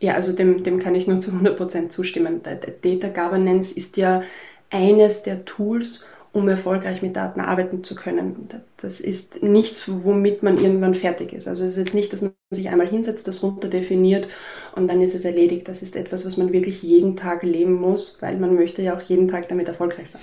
[0.00, 2.42] Ja, also dem, dem kann ich nur zu 100% zustimmen.
[2.42, 4.22] Data Governance ist ja
[4.70, 8.48] eines der Tools, um erfolgreich mit Daten arbeiten zu können.
[8.80, 11.48] Das ist nichts, womit man irgendwann fertig ist.
[11.48, 14.28] Also es ist jetzt nicht, dass man sich einmal hinsetzt, das runterdefiniert
[14.74, 15.68] und dann ist es erledigt.
[15.68, 19.02] Das ist etwas, was man wirklich jeden Tag leben muss, weil man möchte ja auch
[19.02, 20.22] jeden Tag damit erfolgreich sein.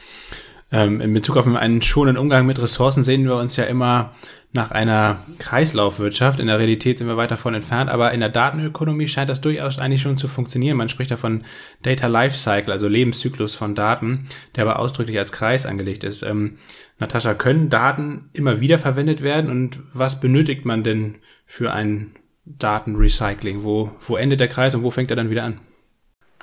[0.76, 4.12] Ähm, in Bezug auf einen schonenden Umgang mit Ressourcen sehen wir uns ja immer
[4.52, 6.42] nach einer Kreislaufwirtschaft.
[6.42, 9.80] In der Realität sind wir weit davon entfernt, aber in der Datenökonomie scheint das durchaus
[9.80, 10.76] eigentlich schon zu funktionieren.
[10.76, 11.46] Man spricht davon
[11.84, 16.24] Data Lifecycle, also Lebenszyklus von Daten, der aber ausdrücklich als Kreis angelegt ist.
[16.24, 16.58] Ähm,
[17.00, 22.12] Natascha, können Daten immer wieder verwendet werden und was benötigt man denn für ein
[22.44, 23.64] Datenrecycling?
[23.64, 25.62] Wo, wo endet der Kreis und wo fängt er dann wieder an?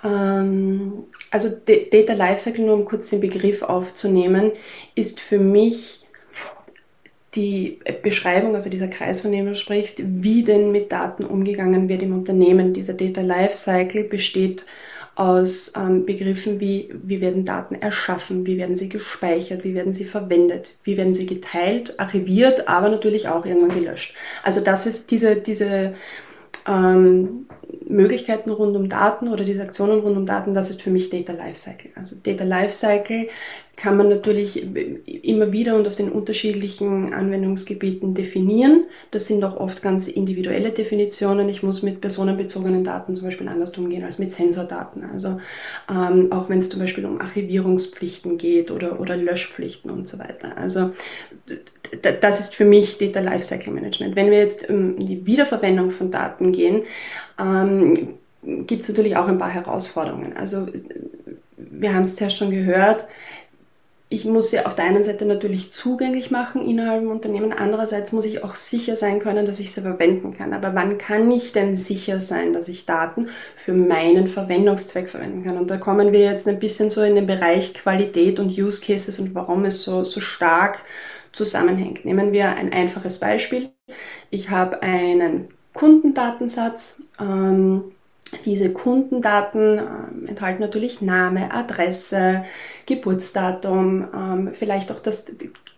[0.04, 4.52] Ähm, also Data Lifecycle, nur um kurz den Begriff aufzunehmen,
[4.94, 6.00] ist für mich
[7.34, 12.02] die Beschreibung, also dieser Kreis, von dem du sprichst, wie denn mit Daten umgegangen wird
[12.02, 12.74] im Unternehmen.
[12.74, 14.66] Dieser Data Lifecycle besteht
[15.14, 20.04] aus ähm, Begriffen wie, wie werden Daten erschaffen, wie werden sie gespeichert, wie werden sie
[20.04, 24.14] verwendet, wie werden sie geteilt, archiviert, aber natürlich auch irgendwann gelöscht.
[24.42, 25.94] Also das ist diese, diese
[26.66, 27.46] ähm,
[27.92, 31.32] Möglichkeiten rund um Daten oder diese Aktionen rund um Daten, das ist für mich Data
[31.32, 31.90] Lifecycle.
[31.94, 33.28] Also Data Lifecycle
[33.76, 34.62] kann man natürlich
[35.24, 38.84] immer wieder und auf den unterschiedlichen Anwendungsgebieten definieren.
[39.10, 41.48] Das sind auch oft ganz individuelle Definitionen.
[41.48, 45.04] Ich muss mit personenbezogenen Daten zum Beispiel anders umgehen als mit Sensordaten.
[45.04, 45.40] Also
[45.90, 50.58] ähm, auch wenn es zum Beispiel um Archivierungspflichten geht oder, oder Löschpflichten und so weiter.
[50.58, 50.90] Also
[52.20, 54.16] das ist für mich Data Lifecycle Management.
[54.16, 56.82] Wenn wir jetzt in die Wiederverwendung von Daten gehen,
[57.40, 60.34] ähm, gibt es natürlich auch ein paar Herausforderungen.
[60.36, 60.66] Also
[61.56, 63.06] wir haben es zuerst schon gehört,
[64.12, 68.26] ich muss sie auf der einen Seite natürlich zugänglich machen innerhalb im Unternehmen, andererseits muss
[68.26, 70.52] ich auch sicher sein können, dass ich sie verwenden kann.
[70.52, 75.56] Aber wann kann ich denn sicher sein, dass ich Daten für meinen Verwendungszweck verwenden kann?
[75.56, 79.18] Und da kommen wir jetzt ein bisschen so in den Bereich Qualität und Use Cases
[79.18, 80.80] und warum es so, so stark
[81.32, 82.04] zusammenhängt.
[82.04, 83.70] Nehmen wir ein einfaches Beispiel.
[84.28, 86.96] Ich habe einen Kundendatensatz.
[87.18, 87.92] Ähm,
[88.44, 92.44] diese Kundendaten äh, enthalten natürlich Name, Adresse,
[92.86, 95.26] Geburtsdatum, ähm, vielleicht auch das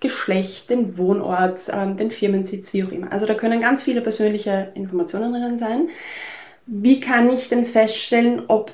[0.01, 3.13] Geschlecht, den Wohnort, ähm, den Firmensitz, wie auch immer.
[3.13, 5.89] Also da können ganz viele persönliche Informationen drin sein.
[6.67, 8.73] Wie kann ich denn feststellen, ob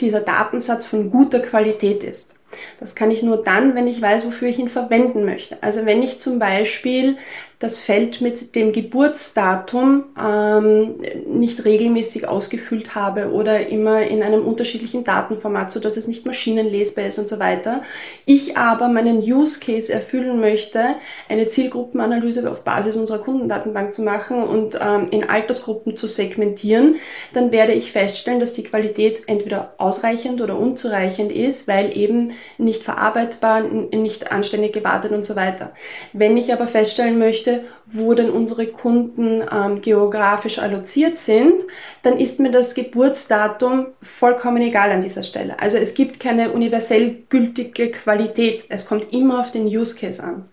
[0.00, 2.34] dieser Datensatz von guter Qualität ist?
[2.78, 5.58] Das kann ich nur dann, wenn ich weiß, wofür ich ihn verwenden möchte.
[5.60, 7.16] Also wenn ich zum Beispiel
[7.58, 15.04] das Feld mit dem Geburtsdatum ähm, nicht regelmäßig ausgefüllt habe oder immer in einem unterschiedlichen
[15.04, 17.82] Datenformat, so dass es nicht maschinenlesbar ist und so weiter.
[18.26, 20.96] Ich aber meinen Use Case erfüllen möchte,
[21.28, 26.96] eine Zielgruppenanalyse auf Basis unserer Kundendatenbank zu machen und ähm, in Altersgruppen zu segmentieren,
[27.32, 32.82] dann werde ich feststellen, dass die Qualität entweder ausreichend oder unzureichend ist, weil eben nicht
[32.82, 35.72] verarbeitbar, nicht anständig gewartet und so weiter.
[36.12, 37.43] Wenn ich aber feststellen möchte,
[37.84, 41.54] wo denn unsere Kunden ähm, geografisch alloziert sind,
[42.02, 45.58] dann ist mir das Geburtsdatum vollkommen egal an dieser Stelle.
[45.60, 48.64] Also es gibt keine universell gültige Qualität.
[48.68, 50.48] Es kommt immer auf den Use Case an.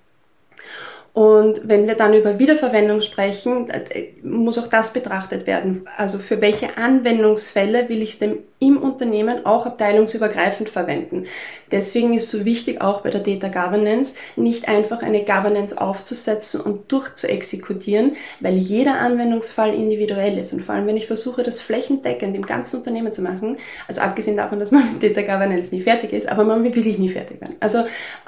[1.13, 5.86] Und wenn wir dann über Wiederverwendung sprechen, äh, muss auch das betrachtet werden.
[5.97, 11.26] Also für welche Anwendungsfälle will ich es dem im Unternehmen auch abteilungsübergreifend verwenden.
[11.71, 16.91] Deswegen ist so wichtig auch bei der Data Governance nicht einfach eine Governance aufzusetzen und
[16.91, 20.54] durchzuexekutieren, weil jeder Anwendungsfall individuell ist.
[20.54, 24.38] Und vor allem, wenn ich versuche, das flächendeckend im ganzen Unternehmen zu machen, also abgesehen
[24.38, 27.41] davon, dass man mit Data Governance nie fertig ist, aber man will wirklich nie fertig
[27.41, 27.56] werden.
[27.60, 27.80] Also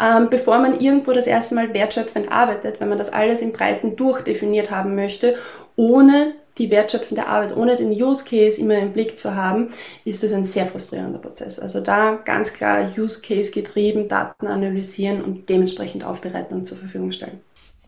[0.02, 3.96] ähm, bevor man irgendwo das erste Mal wertschöpfend arbeitet, wenn man das alles im Breiten
[3.96, 5.36] durchdefiniert haben möchte,
[5.76, 9.70] ohne die wertschöpfende Arbeit ohne den Use Case immer im Blick zu haben,
[10.06, 11.60] ist das ein sehr frustrierender Prozess.
[11.60, 17.12] Also da ganz klar Use Case getrieben, Daten analysieren und dementsprechend aufbereiten und zur Verfügung
[17.12, 17.42] stellen.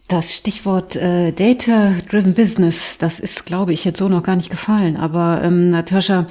[0.07, 4.97] Das Stichwort äh, Data-Driven Business, das ist, glaube ich, jetzt so noch gar nicht gefallen.
[4.97, 6.27] Aber ähm, Natascha,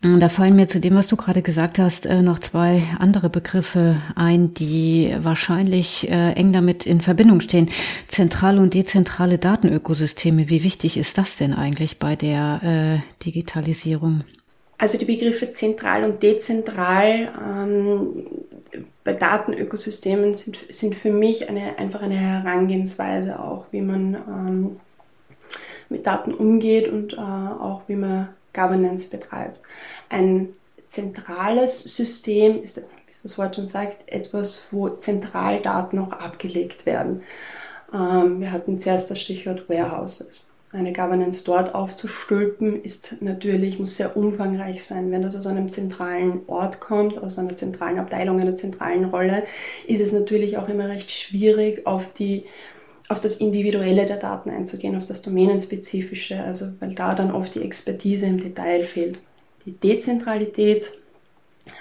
[0.00, 4.00] da fallen mir zu dem, was du gerade gesagt hast, äh, noch zwei andere Begriffe
[4.14, 7.68] ein, die wahrscheinlich äh, eng damit in Verbindung stehen.
[8.06, 10.48] Zentrale und dezentrale Datenökosysteme.
[10.48, 14.22] Wie wichtig ist das denn eigentlich bei der äh, Digitalisierung?
[14.78, 18.26] Also die Begriffe zentral und dezentral ähm,
[19.02, 24.76] bei Datenökosystemen sind, sind für mich eine, einfach eine Herangehensweise auch, wie man ähm,
[25.88, 28.28] mit Daten umgeht und äh, auch wie man
[28.58, 29.60] Governance betreibt.
[30.08, 30.50] Ein
[30.88, 32.82] zentrales System ist, wie
[33.22, 37.22] das Wort schon sagt, etwas, wo Zentraldaten auch abgelegt werden.
[37.92, 40.54] Ähm, wir hatten zuerst das Stichwort Warehouses.
[40.70, 45.10] eine Governance dort aufzustülpen, ist natürlich, muss sehr umfangreich sein.
[45.10, 49.44] Wenn das aus einem zentralen Ort kommt, aus einer zentralen Abteilung, einer zentralen Rolle,
[49.86, 52.44] ist es natürlich auch immer recht schwierig, auf die
[53.08, 57.62] auf das Individuelle der Daten einzugehen, auf das Domänenspezifische, also weil da dann oft die
[57.62, 59.18] Expertise im Detail fehlt.
[59.64, 60.92] Die Dezentralität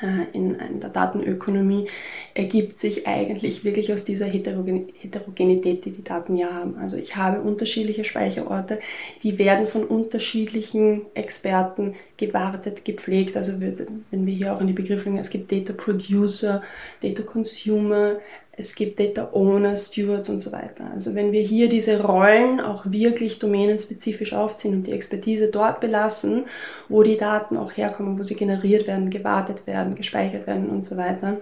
[0.02, 1.88] äh, in, der Datenökonomie
[2.34, 6.78] ergibt sich eigentlich wirklich aus dieser Heterogenität, die die Daten ja haben.
[6.78, 8.80] Also ich habe unterschiedliche Speicherorte,
[9.24, 13.36] die werden von unterschiedlichen Experten gewartet, gepflegt.
[13.38, 16.62] Also wenn wir hier auch in die Begriffe gehen, es gibt Data Producer,
[17.02, 18.18] Data Consumer,
[18.60, 20.90] es gibt Data Owner, Stewards und so weiter.
[20.92, 26.46] Also wenn wir hier diese Rollen auch wirklich domänenspezifisch aufziehen und die Expertise dort belassen,
[26.90, 30.98] wo die Daten auch herkommen, wo sie generiert werden, gewartet werden, gespeichert werden und so
[30.98, 31.38] weiter,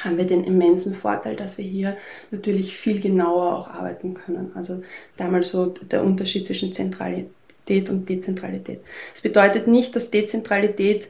[0.00, 1.96] haben wir den immensen Vorteil, dass wir hier
[2.32, 4.50] natürlich viel genauer auch arbeiten können.
[4.56, 4.82] Also
[5.16, 8.80] damals so der Unterschied zwischen Zentralität und Dezentralität.
[9.14, 11.08] Es bedeutet nicht, dass Dezentralität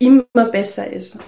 [0.00, 1.18] immer besser ist.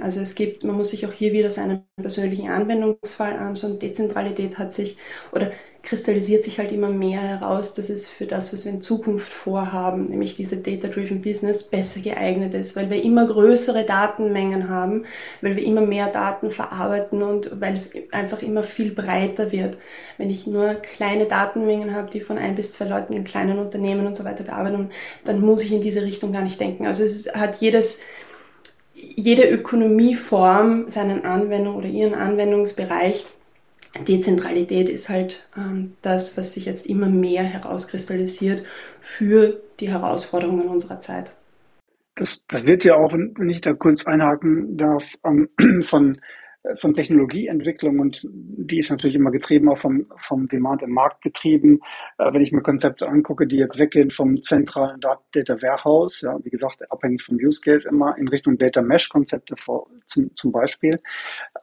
[0.00, 3.78] Also es gibt, man muss sich auch hier wieder seinen persönlichen Anwendungsfall anschauen.
[3.78, 4.98] Dezentralität hat sich
[5.32, 5.50] oder
[5.82, 10.06] kristallisiert sich halt immer mehr heraus, dass es für das, was wir in Zukunft vorhaben,
[10.06, 15.06] nämlich diese Data-Driven Business, besser geeignet ist, weil wir immer größere Datenmengen haben,
[15.40, 19.76] weil wir immer mehr Daten verarbeiten und weil es einfach immer viel breiter wird.
[20.18, 24.06] Wenn ich nur kleine Datenmengen habe, die von ein bis zwei Leuten in kleinen Unternehmen
[24.06, 24.90] und so weiter bearbeiten,
[25.24, 26.86] dann muss ich in diese Richtung gar nicht denken.
[26.86, 27.98] Also es hat jedes
[28.94, 33.26] jede Ökonomieform seinen Anwendung oder ihren Anwendungsbereich.
[34.00, 38.64] Dezentralität ist halt ähm, das, was sich jetzt immer mehr herauskristallisiert
[39.00, 41.32] für die Herausforderungen unserer Zeit.
[42.14, 45.48] Das, das wird ja auch, wenn ich da kurz einhaken darf, ähm,
[45.82, 46.12] von
[46.76, 51.80] von Technologieentwicklung und die ist natürlich immer getrieben, auch vom, vom Demand im Markt getrieben.
[52.18, 56.50] Äh, wenn ich mir Konzepte angucke, die jetzt weggehen vom zentralen Data Warehouse, ja, wie
[56.50, 61.00] gesagt, abhängig vom Use Case immer in Richtung Data Mesh Konzepte vor, zum, zum Beispiel,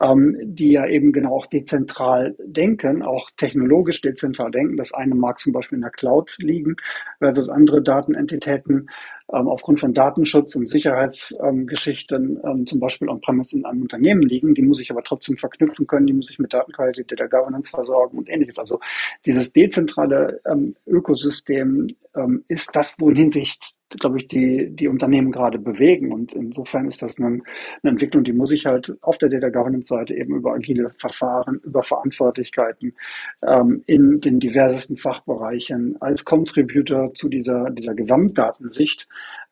[0.02, 4.76] ähm, die ja eben genau auch dezentral denken, auch technologisch dezentral denken.
[4.76, 6.76] Das eine mag zum Beispiel in der Cloud liegen
[7.20, 8.90] versus andere Datenentitäten
[9.32, 14.54] ähm, aufgrund von Datenschutz und Sicherheitsgeschichten ähm, zum Beispiel on-premise in einem Unternehmen liegen.
[14.56, 18.18] Die muss ich aber trotzdem verknüpfen können, die muss ich mit Datenqualität, Data Governance versorgen
[18.18, 18.58] und ähnliches.
[18.58, 18.80] Also
[19.26, 23.58] dieses dezentrale ähm, Ökosystem ähm, ist das, wohin sich
[23.90, 26.12] glaube ich, die, die Unternehmen gerade bewegen.
[26.12, 27.42] Und insofern ist das eine, eine
[27.84, 31.84] Entwicklung, die muss ich halt auf der Data Governance Seite eben über agile Verfahren, über
[31.84, 32.94] Verantwortlichkeiten
[33.42, 39.08] ähm, in den diversesten Fachbereichen als Contributor zu dieser, dieser Gesamtdatensicht,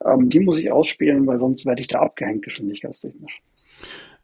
[0.06, 3.41] ähm, die muss ich ausspielen, weil sonst werde ich da abgehängt geschwindigkeitstechnisch.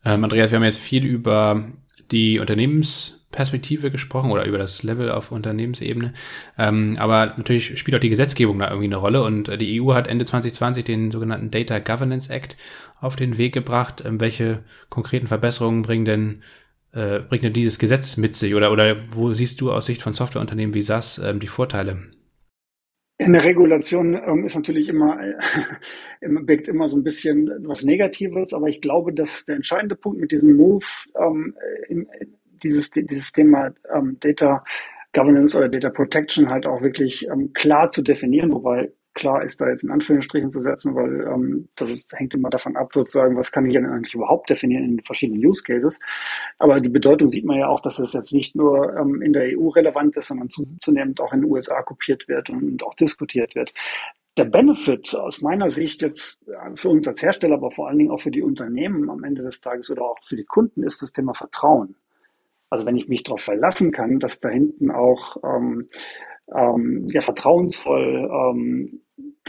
[0.06, 1.64] Ähm, Andreas, wir haben jetzt viel über
[2.12, 6.14] die Unternehmens Perspektive gesprochen oder über das Level auf Unternehmensebene.
[6.58, 9.94] Ähm, aber natürlich spielt auch die Gesetzgebung da irgendwie eine Rolle und äh, die EU
[9.94, 12.56] hat Ende 2020 den sogenannten Data Governance Act
[13.02, 14.04] auf den Weg gebracht.
[14.06, 16.44] Ähm, welche konkreten Verbesserungen bringen denn
[16.94, 20.14] äh, bringt denn dieses Gesetz mit sich oder oder wo siehst du aus Sicht von
[20.14, 22.04] Softwareunternehmen wie SAS ähm, die Vorteile?
[23.20, 25.36] Eine Regulation ähm, ist natürlich immer, äh,
[26.42, 30.32] birgt immer so ein bisschen was Negatives, aber ich glaube, dass der entscheidende Punkt mit
[30.32, 30.86] diesem Move
[31.20, 31.56] ähm,
[31.88, 32.08] in,
[32.64, 34.64] dieses, dieses Thema ähm, Data
[35.14, 39.70] Governance oder Data Protection halt auch wirklich ähm, klar zu definieren, wobei klar ist da
[39.70, 43.52] jetzt in Anführungsstrichen zu setzen, weil ähm, das ist, hängt immer davon ab, sozusagen, was
[43.52, 46.00] kann ich denn eigentlich überhaupt definieren in verschiedenen Use Cases.
[46.60, 49.58] Aber die Bedeutung sieht man ja auch, dass es jetzt nicht nur ähm, in der
[49.58, 53.74] EU relevant ist, sondern zunehmend auch in den USA kopiert wird und auch diskutiert wird.
[54.36, 58.12] Der Benefit aus meiner Sicht jetzt äh, für uns als Hersteller, aber vor allen Dingen
[58.12, 61.14] auch für die Unternehmen am Ende des Tages oder auch für die Kunden ist das
[61.14, 61.96] Thema Vertrauen.
[62.70, 65.86] Also wenn ich mich darauf verlassen kann, dass da hinten auch ähm,
[66.54, 69.02] ähm, ja, vertrauensvoll ähm,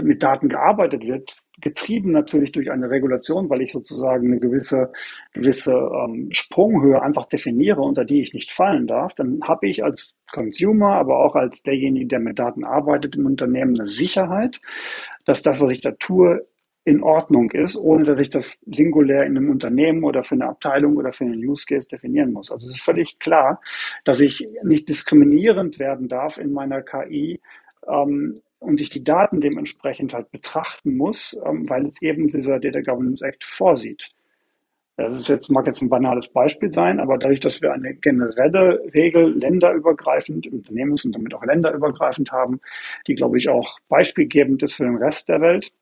[0.02, 4.92] mit Daten gearbeitet wird, getrieben natürlich durch eine Regulation, weil ich sozusagen eine gewisse,
[5.32, 10.14] gewisse ähm, Sprunghöhe einfach definiere, unter die ich nicht fallen darf, dann habe ich als
[10.32, 14.60] Consumer, aber auch als derjenige, der mit Daten arbeitet im Unternehmen, eine Sicherheit,
[15.24, 16.46] dass das, was ich da tue,
[16.84, 20.96] in Ordnung ist, ohne dass ich das singulär in einem Unternehmen oder für eine Abteilung
[20.96, 22.50] oder für einen Use Case definieren muss.
[22.50, 23.60] Also es ist völlig klar,
[24.04, 27.40] dass ich nicht diskriminierend werden darf in meiner KI
[27.88, 32.82] ähm, und ich die Daten dementsprechend halt betrachten muss, ähm, weil es eben dieser Data
[32.82, 34.10] Governance Act vorsieht.
[34.96, 38.80] Das ist jetzt, mag jetzt ein banales Beispiel sein, aber dadurch, dass wir eine generelle
[38.94, 42.60] Regel länderübergreifend, unternehmens- und damit auch länderübergreifend haben,
[43.08, 45.72] die, glaube ich, auch beispielgebend ist für den Rest der Welt,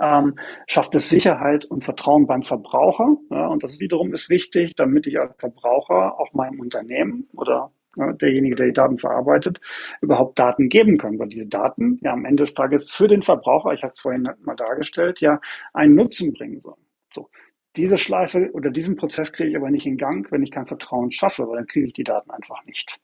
[0.00, 3.16] ähm, schafft es Sicherheit und Vertrauen beim Verbraucher.
[3.30, 8.14] Ja, und das wiederum ist wichtig, damit ich als Verbraucher auch meinem Unternehmen oder ne,
[8.14, 9.60] derjenige, der die Daten verarbeitet,
[10.00, 13.72] überhaupt Daten geben kann, weil diese Daten ja am Ende des Tages für den Verbraucher,
[13.72, 15.40] ich hatte es vorhin mal dargestellt, ja
[15.72, 16.84] einen Nutzen bringen sollen.
[17.12, 17.28] So.
[17.76, 21.10] Diese Schleife oder diesen Prozess kriege ich aber nicht in Gang, wenn ich kein Vertrauen
[21.10, 23.00] schaffe, weil dann kriege ich die Daten einfach nicht.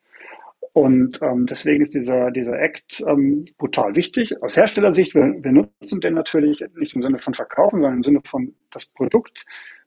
[0.72, 4.40] Und ähm, deswegen ist dieser, dieser Act ähm, brutal wichtig.
[4.42, 8.20] Aus Herstellersicht, wir, wir nutzen den natürlich nicht im Sinne von verkaufen, sondern im Sinne
[8.24, 9.44] von das Produkt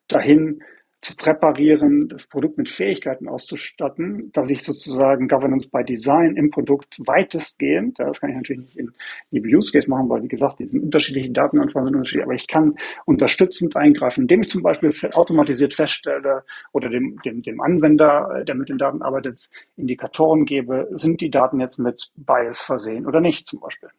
[0.08, 0.62] dahin
[1.04, 7.00] zu präparieren, das Produkt mit Fähigkeiten auszustatten, dass ich sozusagen Governance by Design im Produkt
[7.06, 8.92] weitestgehend, das kann ich natürlich nicht in
[9.30, 12.48] jedem Use Case machen, weil wie gesagt, die sind unterschiedliche Datenanfragen sind unterschiedlich, aber ich
[12.48, 12.76] kann
[13.06, 18.70] unterstützend eingreifen, indem ich zum Beispiel automatisiert feststelle oder dem, dem, dem Anwender, der mit
[18.70, 23.60] den Daten arbeitet, Indikatoren gebe, sind die Daten jetzt mit Bias versehen oder nicht zum
[23.60, 23.90] Beispiel.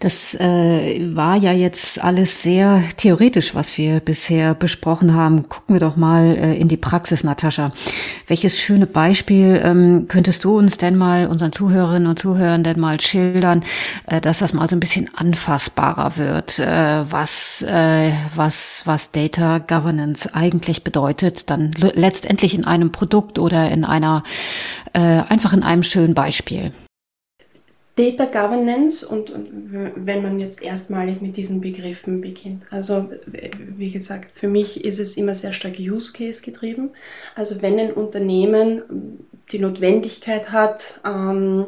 [0.00, 5.48] Das äh, war ja jetzt alles sehr theoretisch, was wir bisher besprochen haben.
[5.48, 7.72] Gucken wir doch mal äh, in die Praxis, Natascha.
[8.26, 13.00] Welches schöne Beispiel ähm, könntest du uns denn mal, unseren Zuhörerinnen und Zuhörern denn mal
[13.00, 13.64] schildern,
[14.06, 19.58] äh, dass das mal so ein bisschen anfassbarer wird, äh, was, äh, was, was Data
[19.58, 24.22] Governance eigentlich bedeutet, dann letztendlich in einem Produkt oder in einer,
[24.92, 26.72] äh, einfach in einem schönen Beispiel.
[27.96, 29.32] Data Governance und,
[29.94, 32.64] wenn man jetzt erstmalig mit diesen Begriffen beginnt.
[32.70, 33.10] Also
[33.76, 36.90] wie gesagt, für mich ist es immer sehr stark Use Case getrieben.
[37.36, 38.82] Also wenn ein Unternehmen
[39.52, 41.66] die Notwendigkeit hat, ähm,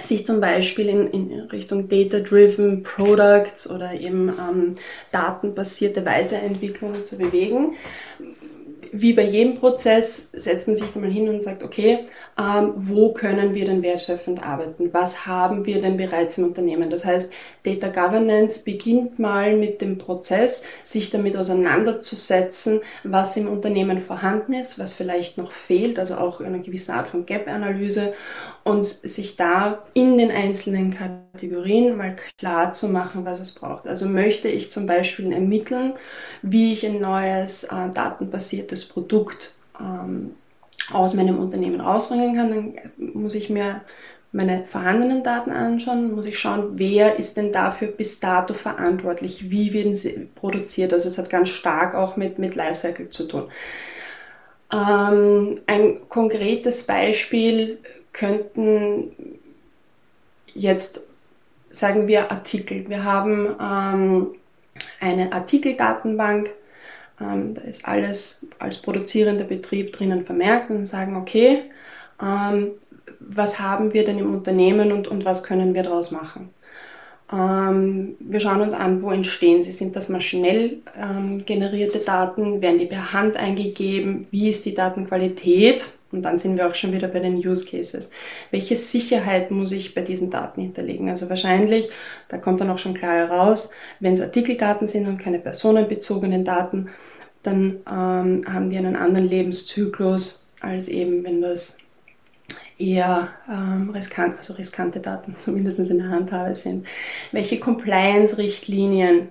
[0.00, 4.76] sich zum Beispiel in, in Richtung Data-Driven Products oder eben ähm,
[5.12, 7.74] datenbasierte Weiterentwicklung zu bewegen,
[9.00, 12.06] wie bei jedem Prozess setzt man sich dann mal hin und sagt, okay,
[12.38, 14.92] ähm, wo können wir denn wertschöpfend arbeiten?
[14.92, 16.90] Was haben wir denn bereits im Unternehmen?
[16.90, 17.30] Das heißt,
[17.64, 24.78] Data Governance beginnt mal mit dem Prozess, sich damit auseinanderzusetzen, was im Unternehmen vorhanden ist,
[24.78, 28.14] was vielleicht noch fehlt, also auch eine gewisse Art von Gap-Analyse
[28.66, 33.86] und sich da in den einzelnen Kategorien mal klar zu machen, was es braucht.
[33.86, 35.94] Also möchte ich zum Beispiel ermitteln,
[36.42, 40.34] wie ich ein neues äh, datenbasiertes Produkt ähm,
[40.92, 43.82] aus meinem Unternehmen rausbringen kann, dann muss ich mir
[44.32, 49.72] meine vorhandenen Daten anschauen, muss ich schauen, wer ist denn dafür bis dato verantwortlich, wie
[49.72, 50.92] werden sie produziert.
[50.92, 53.44] Also es hat ganz stark auch mit, mit Lifecycle zu tun.
[54.72, 57.78] Ähm, ein konkretes Beispiel
[58.16, 59.12] könnten
[60.54, 61.06] jetzt,
[61.70, 62.88] sagen wir, Artikel.
[62.88, 64.26] Wir haben ähm,
[65.00, 66.50] eine Artikeldatenbank,
[67.20, 71.64] ähm, da ist alles als produzierender Betrieb drinnen vermerkt und sagen, okay,
[72.22, 72.70] ähm,
[73.20, 76.50] was haben wir denn im Unternehmen und, und was können wir daraus machen?
[77.30, 79.72] Ähm, wir schauen uns an, wo entstehen sie.
[79.72, 82.62] Sind das maschinell ähm, generierte Daten?
[82.62, 84.26] Werden die per Hand eingegeben?
[84.30, 85.92] Wie ist die Datenqualität?
[86.12, 88.10] Und dann sind wir auch schon wieder bei den Use Cases.
[88.50, 91.08] Welche Sicherheit muss ich bei diesen Daten hinterlegen?
[91.08, 91.88] Also wahrscheinlich,
[92.28, 96.90] da kommt dann auch schon klar heraus, wenn es Artikeldaten sind und keine personenbezogenen Daten,
[97.42, 101.78] dann ähm, haben die einen anderen Lebenszyklus, als eben wenn das
[102.78, 106.86] eher ähm, riskant, also riskante Daten zumindest in der Handhabe sind.
[107.32, 109.28] Welche Compliance-Richtlinien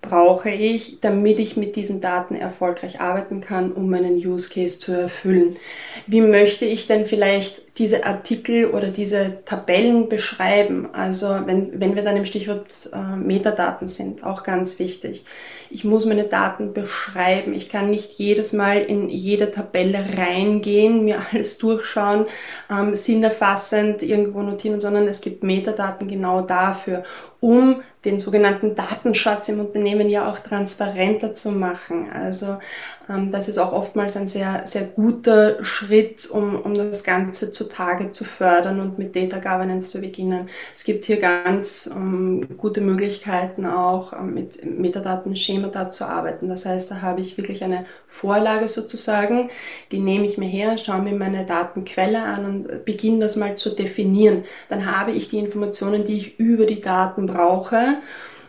[0.00, 4.92] brauche ich, damit ich mit diesen Daten erfolgreich arbeiten kann, um meinen Use Case zu
[4.92, 5.56] erfüllen?
[6.06, 10.88] Wie möchte ich denn vielleicht diese Artikel oder diese Tabellen beschreiben?
[10.92, 15.24] Also wenn, wenn wir dann im Stichwort äh, Metadaten sind, auch ganz wichtig.
[15.70, 17.52] Ich muss meine Daten beschreiben.
[17.52, 22.26] Ich kann nicht jedes Mal in jede Tabelle reingehen, mir alles durchschauen,
[22.70, 27.04] ähm, sinnerfassend irgendwo notieren, sondern es gibt Metadaten genau dafür,
[27.40, 32.10] um den sogenannten Datenschatz im Unternehmen ja auch transparenter zu machen.
[32.10, 32.58] Also
[33.08, 38.24] das ist auch oftmals ein sehr, sehr guter Schritt, um, um das Ganze zutage zu
[38.24, 40.50] fördern und mit Data Governance zu beginnen.
[40.74, 46.04] Es gibt hier ganz um, ähm, gute Möglichkeiten auch um, ähm, mit Metadaten, Schemata zu
[46.04, 46.48] arbeiten.
[46.48, 49.48] Das heißt, da habe ich wirklich eine Vorlage sozusagen,
[49.90, 53.70] die nehme ich mir her, schaue mir meine Datenquelle an und beginne das mal zu
[53.70, 54.44] definieren.
[54.68, 58.00] Dann habe ich die Informationen, die ich über die Daten brauche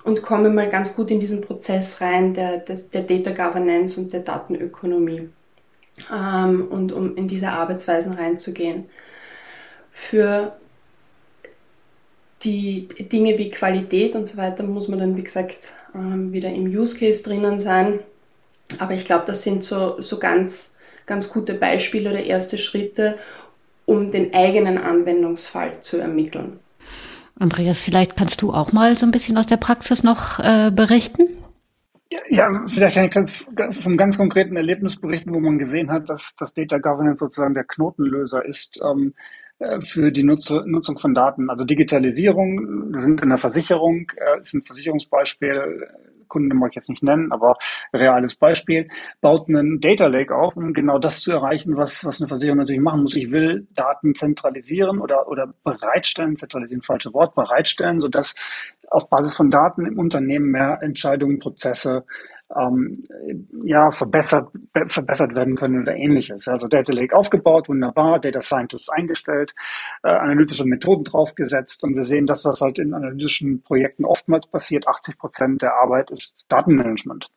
[0.10, 4.12] und komme mal ganz gut in diesen Prozess rein der, der, der Data Governance und
[4.12, 5.30] der Datenökonomie
[6.12, 8.89] ähm, und um in diese Arbeitsweisen reinzugehen.
[9.91, 10.57] Für
[12.41, 16.66] die Dinge wie Qualität und so weiter muss man dann, wie gesagt, ähm, wieder im
[16.66, 17.99] Use Case drinnen sein.
[18.80, 23.20] Aber ich glaube, das sind so, so ganz, ganz gute Beispiele oder erste Schritte,
[23.86, 26.60] um den eigenen Anwendungsfall zu ermitteln.
[27.40, 31.24] Andreas, vielleicht kannst du auch mal so ein bisschen aus der Praxis noch äh, berichten?
[32.30, 33.48] Ja, vielleicht kann ich ganz,
[33.82, 37.64] vom ganz konkreten Erlebnis berichten, wo man gesehen hat, dass das Data Governance sozusagen der
[37.64, 38.80] Knotenlöser ist.
[38.84, 39.14] Ähm,
[39.60, 41.50] äh, für die Nutze, Nutzung von Daten.
[41.50, 45.86] Also Digitalisierung, wir sind in der Versicherung, äh, ist ein Versicherungsbeispiel,
[46.30, 47.58] Kunden mag ich jetzt nicht nennen, aber
[47.94, 48.88] reales Beispiel,
[49.22, 52.82] baut einen Data Lake auf, um genau das zu erreichen, was, was eine Versicherung natürlich
[52.82, 53.16] machen muss.
[53.16, 58.36] Ich will Daten zentralisieren oder, oder bereitstellen, zentralisieren, falsche Wort, bereitstellen, sodass
[58.90, 62.06] auf Basis von Daten im Unternehmen mehr Entscheidungen, Prozesse
[62.58, 63.04] ähm,
[63.64, 64.50] ja, verbessert,
[64.88, 66.47] verbessert werden können oder ähnliches.
[66.47, 69.54] Also Data Lake aufgebaut, wunderbar, Data Scientists eingestellt,
[70.04, 74.88] äh, analytische Methoden draufgesetzt und wir sehen das, was halt in analytischen Projekten oftmals passiert.
[74.88, 77.30] 80 Prozent der Arbeit ist Datenmanagement.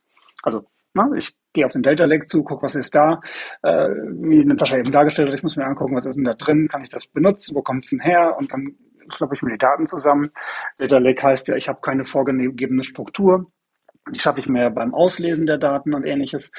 [0.42, 3.20] Also na, ich gehe auf den Data Lake zu, gucke, was ist da,
[3.62, 6.68] äh, wie Natascha eben dargestellt hat, ich muss mir angucken, was ist denn da drin,
[6.68, 8.76] kann ich das benutzen, wo kommt es denn her und dann
[9.08, 10.30] kloppe ich mir die Daten zusammen.
[10.78, 13.50] Data Lake heißt ja, ich habe keine vorgegebene Struktur
[14.10, 16.50] die schaffe ich mir beim Auslesen der Daten und ähnliches.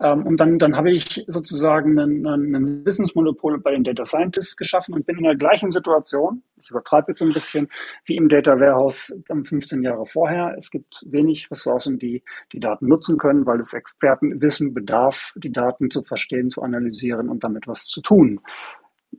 [0.00, 4.94] Ähm, und dann, dann habe ich sozusagen ein, ein Wissensmonopol bei den Data Scientists geschaffen
[4.94, 7.68] und bin in der gleichen Situation, ich übertreibe jetzt ein bisschen,
[8.04, 10.54] wie im Data Warehouse 15 Jahre vorher.
[10.56, 12.22] Es gibt wenig Ressourcen, die
[12.52, 17.28] die Daten nutzen können, weil es Experten wissen, bedarf, die Daten zu verstehen, zu analysieren
[17.28, 18.40] und damit was zu tun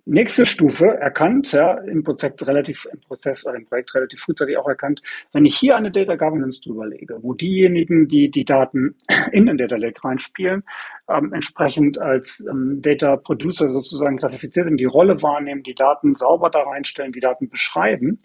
[0.05, 4.67] nächste Stufe erkannt, ja, im Prozess relativ, im Prozess oder im Projekt relativ frühzeitig auch
[4.67, 8.95] erkannt, wenn ich hier eine Data Governance drüber lege, wo diejenigen, die die Daten
[9.31, 10.63] in den Data Lake reinspielen,
[11.09, 16.49] ähm, entsprechend als ähm, Data Producer sozusagen klassifiziert und die Rolle wahrnehmen, die Daten sauber
[16.49, 18.19] da reinstellen, die Daten beschreiben,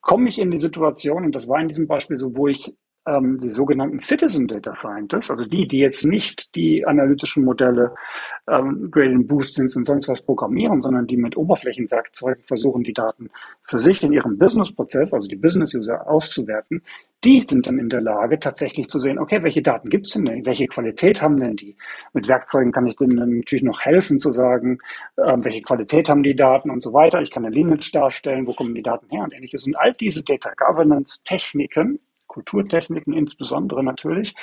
[0.00, 2.74] komme ich in die Situation, und das war in diesem Beispiel so, wo ich
[3.06, 7.94] ähm, die sogenannten Citizen Data Scientists, also die, die jetzt nicht die analytischen Modelle
[8.48, 13.30] ähm, Gradient Boostings und sonst was programmieren, sondern die mit Oberflächenwerkzeugen versuchen, die Daten
[13.62, 16.82] für sich in ihrem Business-Prozess, also die Business-User auszuwerten,
[17.24, 20.24] die sind dann in der Lage, tatsächlich zu sehen, okay, welche Daten gibt es denn,
[20.24, 20.44] denn?
[20.44, 21.76] welche Qualität haben denn die?
[22.12, 24.78] Mit Werkzeugen kann ich denen natürlich noch helfen zu sagen,
[25.16, 27.22] äh, welche Qualität haben die Daten und so weiter.
[27.22, 29.64] Ich kann eine Lineage darstellen, wo kommen die Daten her und ähnliches.
[29.66, 32.00] Und all diese Data Governance Techniken
[32.32, 34.34] Kulturtechniken insbesondere natürlich,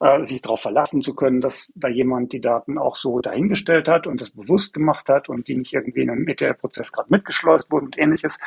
[0.00, 4.06] äh, sich darauf verlassen zu können, dass da jemand die Daten auch so dahingestellt hat
[4.06, 7.86] und das bewusst gemacht hat und die nicht irgendwie in einem ETL-Prozess gerade mitgeschleust wurden
[7.86, 8.38] und ähnliches.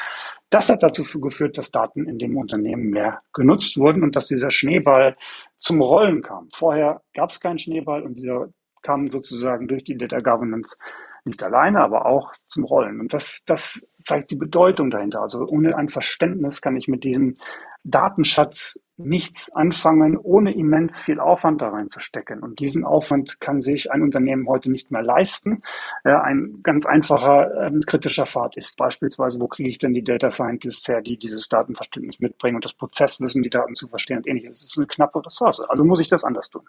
[0.51, 4.51] Das hat dazu geführt, dass Daten in dem Unternehmen mehr genutzt wurden und dass dieser
[4.51, 5.15] Schneeball
[5.57, 6.49] zum Rollen kam.
[6.53, 8.49] Vorher gab es keinen Schneeball und dieser
[8.83, 10.77] kam sozusagen durch die Data Governance
[11.23, 12.99] nicht alleine, aber auch zum Rollen.
[12.99, 15.21] Und das, das zeigt die Bedeutung dahinter.
[15.21, 17.35] Also ohne ein Verständnis kann ich mit diesem
[17.83, 22.39] Datenschatz nichts anfangen, ohne immens viel Aufwand da reinzustecken.
[22.39, 25.63] Und diesen Aufwand kann sich ein Unternehmen heute nicht mehr leisten.
[26.03, 30.87] ein ganz einfacher ähm, kritischer Pfad ist beispielsweise, wo kriege ich denn die Data Scientists
[30.87, 34.57] her, die dieses Datenverständnis mitbringen und das Prozesswissen, die Daten zu verstehen und ähnliches.
[34.57, 35.61] Es ist eine knappe Ressource.
[35.61, 36.63] Also muss ich das anders tun.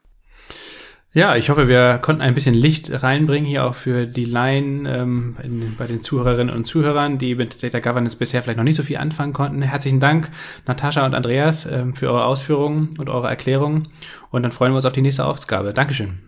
[1.14, 5.36] Ja, ich hoffe, wir konnten ein bisschen Licht reinbringen hier auch für die Laien ähm,
[5.42, 8.82] in, bei den Zuhörerinnen und Zuhörern, die mit Data Governance bisher vielleicht noch nicht so
[8.82, 9.60] viel anfangen konnten.
[9.60, 10.30] Herzlichen Dank,
[10.66, 13.88] Natascha und Andreas, ähm, für eure Ausführungen und eure Erklärungen.
[14.30, 15.74] Und dann freuen wir uns auf die nächste Aufgabe.
[15.74, 16.18] Dankeschön.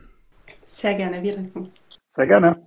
[0.67, 1.71] Sehr gerne, wir danken.
[2.13, 2.67] Sehr gerne.